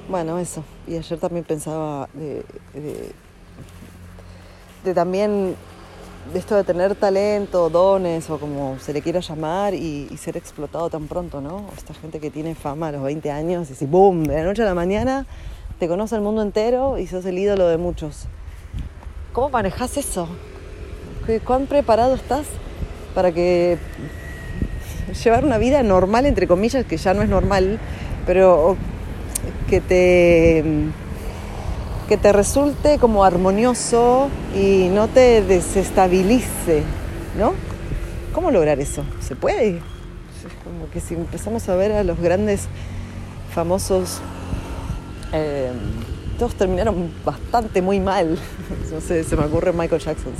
bueno, 0.09 0.39
eso. 0.39 0.63
Y 0.87 0.97
ayer 0.97 1.19
también 1.19 1.45
pensaba 1.45 2.09
de 2.13 2.43
de 4.83 4.93
también 4.93 5.55
de 6.33 6.39
esto 6.39 6.55
de 6.55 6.63
tener 6.63 6.95
talento, 6.95 7.69
dones 7.69 8.29
o 8.29 8.39
como 8.39 8.77
se 8.79 8.93
le 8.93 9.01
quiera 9.01 9.19
llamar 9.19 9.73
y, 9.73 10.09
ser 10.17 10.37
explotado 10.37 10.89
tan 10.89 11.07
pronto, 11.07 11.41
¿no? 11.41 11.65
Esta 11.75 11.93
gente 11.93 12.19
que 12.19 12.29
tiene 12.29 12.55
fama 12.55 12.89
a 12.89 12.91
los 12.91 13.03
20 13.03 13.31
años 13.31 13.69
y 13.71 13.75
si 13.75 13.85
boom, 13.85 14.25
de 14.25 14.35
la 14.35 14.43
noche 14.43 14.61
a 14.61 14.65
la 14.65 14.75
mañana 14.75 15.25
te 15.79 15.87
conoce 15.87 16.15
el 16.15 16.21
mundo 16.21 16.41
entero 16.41 16.97
y 16.97 17.07
sos 17.07 17.25
el 17.25 17.37
ídolo 17.37 17.67
de 17.67 17.77
muchos. 17.77 18.25
¿Cómo 19.33 19.49
manejas 19.49 19.97
eso? 19.97 20.27
¿Cuán 21.45 21.67
preparado 21.67 22.15
estás 22.15 22.47
para 23.13 23.31
que 23.31 23.77
llevar 25.13 25.45
una 25.45 25.57
vida 25.57 25.83
normal, 25.83 26.25
entre 26.25 26.47
comillas, 26.47 26.85
que 26.85 26.97
ya 26.97 27.13
no 27.13 27.21
es 27.21 27.29
normal, 27.29 27.79
pero 28.25 28.77
que 29.69 29.81
te 29.81 30.63
que 32.07 32.17
te 32.17 32.33
resulte 32.33 32.97
como 32.97 33.23
armonioso 33.23 34.29
y 34.55 34.87
no 34.89 35.07
te 35.07 35.43
desestabilice, 35.43 36.81
¿no? 37.37 37.53
¿Cómo 38.33 38.49
lograr 38.49 38.79
eso? 38.79 39.03
¿Se 39.21 39.35
puede? 39.35 39.77
Es 39.77 39.83
como 40.63 40.89
que 40.89 41.01
si 41.01 41.13
empezamos 41.13 41.69
a 41.69 41.75
ver 41.75 41.91
a 41.91 42.03
los 42.03 42.19
grandes 42.19 42.67
famosos, 43.53 44.21
eh, 45.33 45.71
todos 46.39 46.55
terminaron 46.55 47.13
bastante 47.23 47.81
muy 47.81 47.99
mal. 47.99 48.39
No 48.91 49.01
sé, 49.01 49.23
se 49.23 49.35
me 49.35 49.45
ocurre 49.45 49.71
Michael 49.71 50.01
Jackson, 50.01 50.33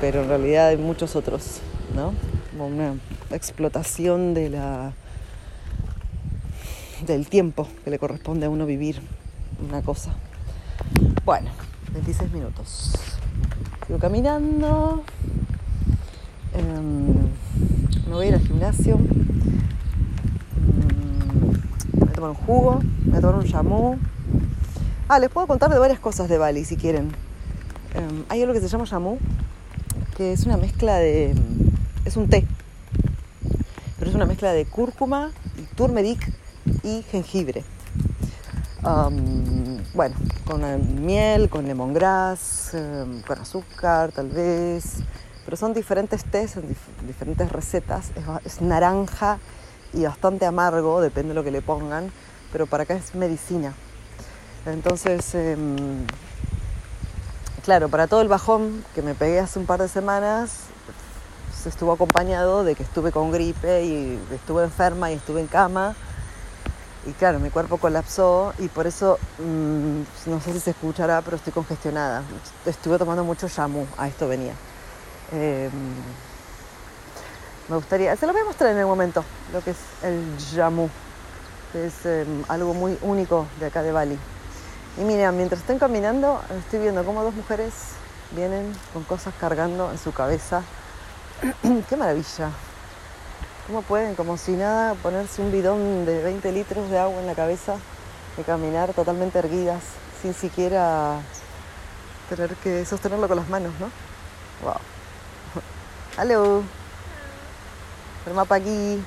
pero 0.00 0.22
en 0.22 0.28
realidad 0.28 0.68
hay 0.68 0.78
muchos 0.78 1.14
otros, 1.14 1.60
¿no? 1.94 2.14
Como 2.56 2.68
una 2.68 2.94
explotación 3.32 4.32
de 4.32 4.48
la 4.48 4.92
del 7.06 7.28
tiempo 7.28 7.68
que 7.84 7.90
le 7.90 7.98
corresponde 7.98 8.46
a 8.46 8.50
uno 8.50 8.64
vivir 8.64 9.02
una 9.68 9.82
cosa. 9.82 10.14
Bueno, 11.26 11.50
26 11.92 12.32
minutos. 12.32 12.94
Sigo 13.86 13.98
caminando. 13.98 15.04
Em, 16.54 17.26
me 18.08 18.14
voy 18.14 18.24
a 18.24 18.28
ir 18.28 18.34
al 18.34 18.40
gimnasio. 18.40 18.96
Mm, 18.96 19.06
me 21.92 22.00
voy 22.00 22.08
a 22.08 22.12
tomar 22.12 22.30
un 22.30 22.36
jugo. 22.36 22.80
Me 23.04 23.10
voy 23.10 23.18
a 23.18 23.20
tomar 23.20 23.36
un 23.36 23.44
shamu. 23.44 23.98
Ah, 25.08 25.18
les 25.18 25.28
puedo 25.28 25.46
contar 25.46 25.68
de 25.70 25.78
varias 25.78 26.00
cosas 26.00 26.26
de 26.30 26.38
Bali 26.38 26.64
si 26.64 26.78
quieren. 26.78 27.12
Em, 27.92 28.24
hay 28.30 28.40
algo 28.40 28.54
que 28.54 28.60
se 28.60 28.68
llama 28.68 28.84
shamu, 28.86 29.18
que 30.16 30.32
es 30.32 30.46
una 30.46 30.56
mezcla 30.56 30.96
de. 30.96 31.34
Es 32.06 32.16
un 32.16 32.28
té. 32.28 32.46
Pero 33.98 34.10
es 34.10 34.14
una 34.14 34.26
mezcla 34.26 34.52
de 34.52 34.64
cúrcuma, 34.64 35.32
turmeric 35.76 36.32
y 36.82 37.02
jengibre 37.10 37.64
bueno, 39.94 40.14
con 40.44 41.04
miel, 41.04 41.48
con 41.48 41.66
lemongrass, 41.66 42.74
em, 42.74 43.20
con 43.22 43.38
azúcar 43.38 44.12
tal 44.12 44.28
vez, 44.28 44.98
pero 45.44 45.56
son 45.56 45.74
diferentes 45.74 46.24
tés, 46.24 46.54
diferentes 47.06 47.50
recetas. 47.50 48.12
Es, 48.44 48.60
naranja 48.60 49.38
y 49.92 50.04
bastante 50.04 50.46
amargo, 50.46 51.00
depende 51.00 51.30
de 51.30 51.34
lo 51.34 51.42
que 51.42 51.50
le 51.50 51.62
pongan, 51.62 52.12
pero 52.52 52.66
para 52.66 52.84
acá 52.84 52.94
es 52.94 53.14
medicina. 53.14 53.72
Entonces, 54.66 55.34
em, 55.34 56.06
claro, 57.64 57.88
para 57.88 58.06
todo 58.06 58.20
el 58.20 58.28
bajón 58.28 58.84
que 58.94 59.02
me 59.02 59.14
pegué 59.14 59.40
hace 59.40 59.58
un 59.58 59.66
par 59.66 59.80
de 59.80 59.88
semanas, 59.88 60.50
se 60.50 60.75
estuvo 61.68 61.92
acompañado 61.92 62.64
de 62.64 62.74
que 62.74 62.82
estuve 62.82 63.12
con 63.12 63.30
gripe 63.30 63.84
y 63.84 64.20
estuve 64.32 64.64
enferma 64.64 65.10
y 65.10 65.14
estuve 65.14 65.40
en 65.40 65.46
cama 65.46 65.94
y 67.06 67.12
claro, 67.12 67.38
mi 67.38 67.50
cuerpo 67.50 67.78
colapsó 67.78 68.52
y 68.58 68.66
por 68.66 68.88
eso, 68.88 69.18
mm, 69.38 70.28
no 70.28 70.40
sé 70.40 70.52
si 70.52 70.60
se 70.60 70.70
escuchará, 70.70 71.22
pero 71.22 71.36
estoy 71.36 71.52
congestionada. 71.52 72.22
Estuve 72.64 72.98
tomando 72.98 73.22
mucho 73.22 73.46
shamu, 73.46 73.86
a 73.96 74.08
esto 74.08 74.26
venía. 74.26 74.54
Em, 75.30 75.70
me 77.68 77.76
gustaría, 77.76 78.16
se 78.16 78.26
lo 78.26 78.32
voy 78.32 78.42
a 78.42 78.44
mostrar 78.44 78.72
en 78.72 78.78
el 78.78 78.86
momento, 78.86 79.24
lo 79.52 79.62
que 79.62 79.70
es 79.70 79.76
el 80.02 80.36
shamu, 80.36 80.88
que 81.72 81.86
es 81.86 82.06
em, 82.06 82.42
algo 82.48 82.74
muy 82.74 82.98
único 83.02 83.46
de 83.60 83.66
acá 83.66 83.84
de 83.84 83.92
Bali. 83.92 84.18
Y 84.98 85.02
mira, 85.02 85.30
mientras 85.30 85.60
estoy 85.60 85.78
caminando, 85.78 86.40
estoy 86.58 86.80
viendo 86.80 87.04
cómo 87.04 87.22
dos 87.22 87.34
mujeres 87.34 87.72
vienen 88.32 88.72
con 88.92 89.04
cosas 89.04 89.32
cargando 89.38 89.92
en 89.92 89.98
su 89.98 90.12
cabeza. 90.12 90.62
¡Qué 91.88 91.96
maravilla! 91.96 92.50
¿Cómo 93.66 93.82
pueden, 93.82 94.14
como 94.14 94.36
si 94.36 94.52
nada, 94.52 94.94
ponerse 94.94 95.42
un 95.42 95.50
bidón 95.52 96.06
de 96.06 96.22
20 96.22 96.52
litros 96.52 96.88
de 96.88 96.98
agua 96.98 97.20
en 97.20 97.26
la 97.26 97.34
cabeza 97.34 97.76
y 98.38 98.42
caminar 98.42 98.94
totalmente 98.94 99.38
erguidas, 99.38 99.82
sin 100.22 100.32
siquiera 100.32 101.20
tener 102.30 102.54
que 102.56 102.86
sostenerlo 102.86 103.28
con 103.28 103.36
las 103.36 103.48
manos, 103.48 103.72
¿no? 103.80 103.90
Wow. 104.62 104.80
Halo. 106.16 106.62
Selamat 108.24 108.48
pagi. 108.48 109.04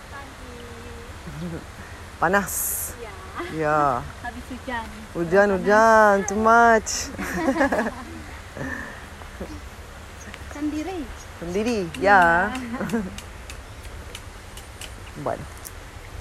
Panas. 2.20 2.94
Ya. 3.02 3.10
Ya. 3.58 4.04
Habis 4.24 4.44
hujan. 4.52 4.86
Hujan, 5.16 5.52
hujan, 5.52 6.28
too 6.28 6.36
much. 6.36 7.10
Sendiri. 10.54 11.06
Sendiri, 11.40 11.90
ya. 12.02 12.54
Bueno, 15.22 15.42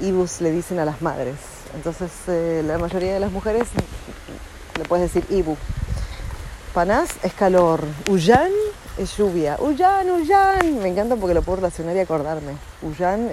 ibus 0.00 0.40
le 0.40 0.50
dicen 0.50 0.81
a 0.81 0.85
las 0.85 1.00
madres. 1.02 1.37
Entonces 1.74 2.11
eh, 2.26 2.64
la 2.66 2.78
mayoría 2.78 3.14
de 3.14 3.20
las 3.20 3.31
mujeres 3.31 3.68
le 4.76 4.85
puedes 4.85 5.12
decir 5.12 5.24
ibu. 5.31 5.57
Panás 6.74 7.11
es 7.22 7.33
calor. 7.33 7.85
Uyan 8.11 8.50
es 8.98 9.16
lluvia. 9.16 9.57
Uyan, 9.61 10.11
Uyan. 10.11 10.83
Me 10.83 10.88
encanta 10.88 11.16
porque 11.16 11.35
lo 11.35 11.42
puedo 11.42 11.57
relacionar 11.57 11.96
y 11.96 12.00
acordarme. 12.00 12.57
Uyan 12.83 13.31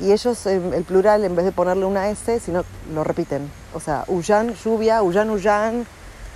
Y 0.00 0.12
ellos, 0.12 0.46
el 0.46 0.84
plural, 0.84 1.24
en 1.24 1.36
vez 1.36 1.44
de 1.44 1.52
ponerle 1.52 1.84
una 1.84 2.08
S, 2.10 2.40
sino 2.40 2.64
lo 2.92 3.04
repiten. 3.04 3.50
O 3.74 3.80
sea, 3.80 4.04
Uyan, 4.08 4.54
lluvia, 4.54 5.02
Uyan, 5.02 5.30
Uyan, 5.30 5.86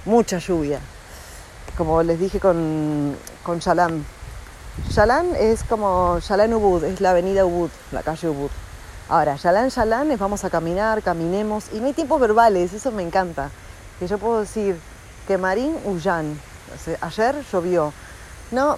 mucha 0.04 0.38
lluvia. 0.38 0.80
Como 1.76 2.02
les 2.02 2.18
dije 2.18 2.40
con, 2.40 3.16
con 3.42 3.58
Shalam, 3.58 4.04
Yalan 4.94 5.34
es 5.36 5.64
como 5.64 6.18
Yalan 6.18 6.52
Ubud, 6.52 6.84
es 6.84 7.00
la 7.00 7.10
avenida 7.10 7.46
Ubud, 7.46 7.70
la 7.92 8.02
calle 8.02 8.28
Ubud. 8.28 8.50
Ahora, 9.08 9.36
Yalan 9.36 9.70
Yalan 9.70 10.10
es 10.10 10.18
vamos 10.18 10.44
a 10.44 10.50
caminar, 10.50 11.02
caminemos, 11.02 11.66
y 11.72 11.80
no 11.80 11.86
hay 11.86 11.94
tiempos 11.94 12.20
verbales, 12.20 12.72
eso 12.74 12.92
me 12.92 13.02
encanta. 13.02 13.50
Que 13.98 14.06
yo 14.06 14.18
puedo 14.18 14.40
decir 14.40 14.78
que 15.26 15.38
Marín 15.38 15.74
Uyan, 15.84 16.38
ayer 17.00 17.42
llovió. 17.50 17.92
No, 18.50 18.76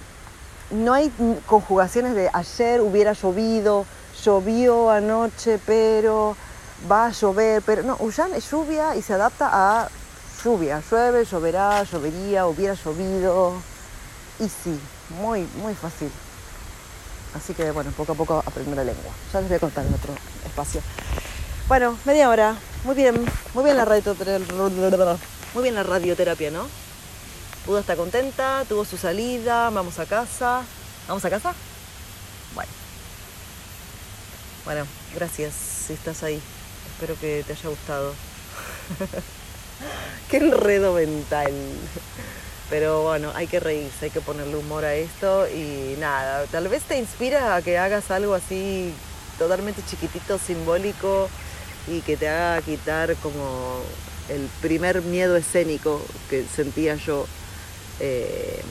no 0.71 0.93
hay 0.93 1.11
conjugaciones 1.45 2.15
de 2.15 2.29
ayer 2.31 2.79
hubiera 2.79 3.11
llovido, 3.11 3.85
llovió 4.23 4.89
anoche, 4.89 5.59
pero 5.65 6.37
va 6.89 7.07
a 7.07 7.11
llover, 7.11 7.61
pero 7.61 7.83
no, 7.83 7.97
Uyan 7.99 8.33
es 8.33 8.49
lluvia 8.49 8.95
y 8.95 9.01
se 9.01 9.13
adapta 9.13 9.49
a 9.51 9.89
lluvia, 10.43 10.81
llueve, 10.89 11.25
lloverá, 11.25 11.83
llovería, 11.83 12.47
hubiera 12.47 12.73
llovido, 12.73 13.53
y 14.39 14.47
sí 14.47 14.79
muy, 15.09 15.47
muy 15.61 15.73
fácil. 15.75 16.09
Así 17.35 17.53
que 17.53 17.71
bueno, 17.71 17.91
poco 17.91 18.13
a 18.13 18.15
poco 18.15 18.43
aprendo 18.45 18.75
la 18.75 18.83
lengua. 18.83 19.11
Ya 19.31 19.39
les 19.39 19.49
voy 19.49 19.57
a 19.57 19.59
contar 19.59 19.85
en 19.85 19.93
otro 19.93 20.13
espacio. 20.45 20.81
Bueno, 21.67 21.97
media 22.05 22.29
hora. 22.29 22.55
Muy 22.83 22.95
bien, 22.95 23.25
muy 23.53 23.63
bien 23.63 23.77
la 23.77 23.85
radioterapia, 23.85 24.55
muy 25.53 25.63
bien 25.63 25.75
la 25.75 25.83
radioterapia, 25.83 26.49
¿no? 26.49 26.65
Pudo 27.65 27.79
estar 27.79 27.97
contenta, 27.97 28.63
tuvo 28.69 28.85
su 28.85 28.97
salida, 28.97 29.69
vamos 29.69 29.99
a 29.99 30.05
casa. 30.05 30.63
¿Vamos 31.07 31.25
a 31.25 31.29
casa? 31.29 31.53
Bueno. 32.55 32.71
Bueno, 34.65 34.85
gracias 35.13 35.53
si 35.53 35.93
estás 35.93 36.23
ahí. 36.23 36.41
Espero 36.93 37.19
que 37.19 37.43
te 37.45 37.53
haya 37.53 37.69
gustado. 37.69 38.13
Qué 40.29 40.37
enredo 40.37 40.93
mental. 40.93 41.53
Pero 42.69 43.01
bueno, 43.01 43.31
hay 43.33 43.47
que 43.47 43.59
reírse, 43.59 44.05
hay 44.05 44.11
que 44.11 44.21
ponerle 44.21 44.55
humor 44.55 44.85
a 44.85 44.93
esto 44.93 45.47
y 45.47 45.95
nada, 45.99 46.45
tal 46.51 46.67
vez 46.67 46.83
te 46.83 46.99
inspira 46.99 47.55
a 47.55 47.61
que 47.63 47.79
hagas 47.79 48.11
algo 48.11 48.35
así 48.35 48.93
totalmente 49.39 49.81
chiquitito, 49.89 50.37
simbólico 50.37 51.29
y 51.87 52.01
que 52.01 52.15
te 52.15 52.29
haga 52.29 52.61
quitar 52.61 53.15
como 53.15 53.81
el 54.29 54.47
primer 54.61 55.01
miedo 55.01 55.35
escénico 55.35 55.99
que 56.29 56.45
sentía 56.45 56.95
yo, 56.95 57.25
eh, 57.99 58.61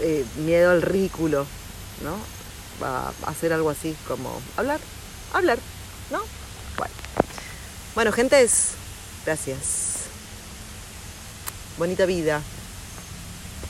eh, 0.00 0.24
miedo 0.36 0.70
al 0.70 0.82
ridículo, 0.82 1.46
¿no? 2.02 2.16
A 2.86 3.12
hacer 3.26 3.52
algo 3.54 3.70
así 3.70 3.96
como 4.06 4.42
hablar, 4.56 4.80
hablar, 5.32 5.58
¿no? 6.10 6.20
Bueno, 6.76 6.94
bueno 7.94 8.12
gentes, 8.12 8.72
gracias. 9.24 9.90
Bonita 11.78 12.04
vida. 12.04 12.42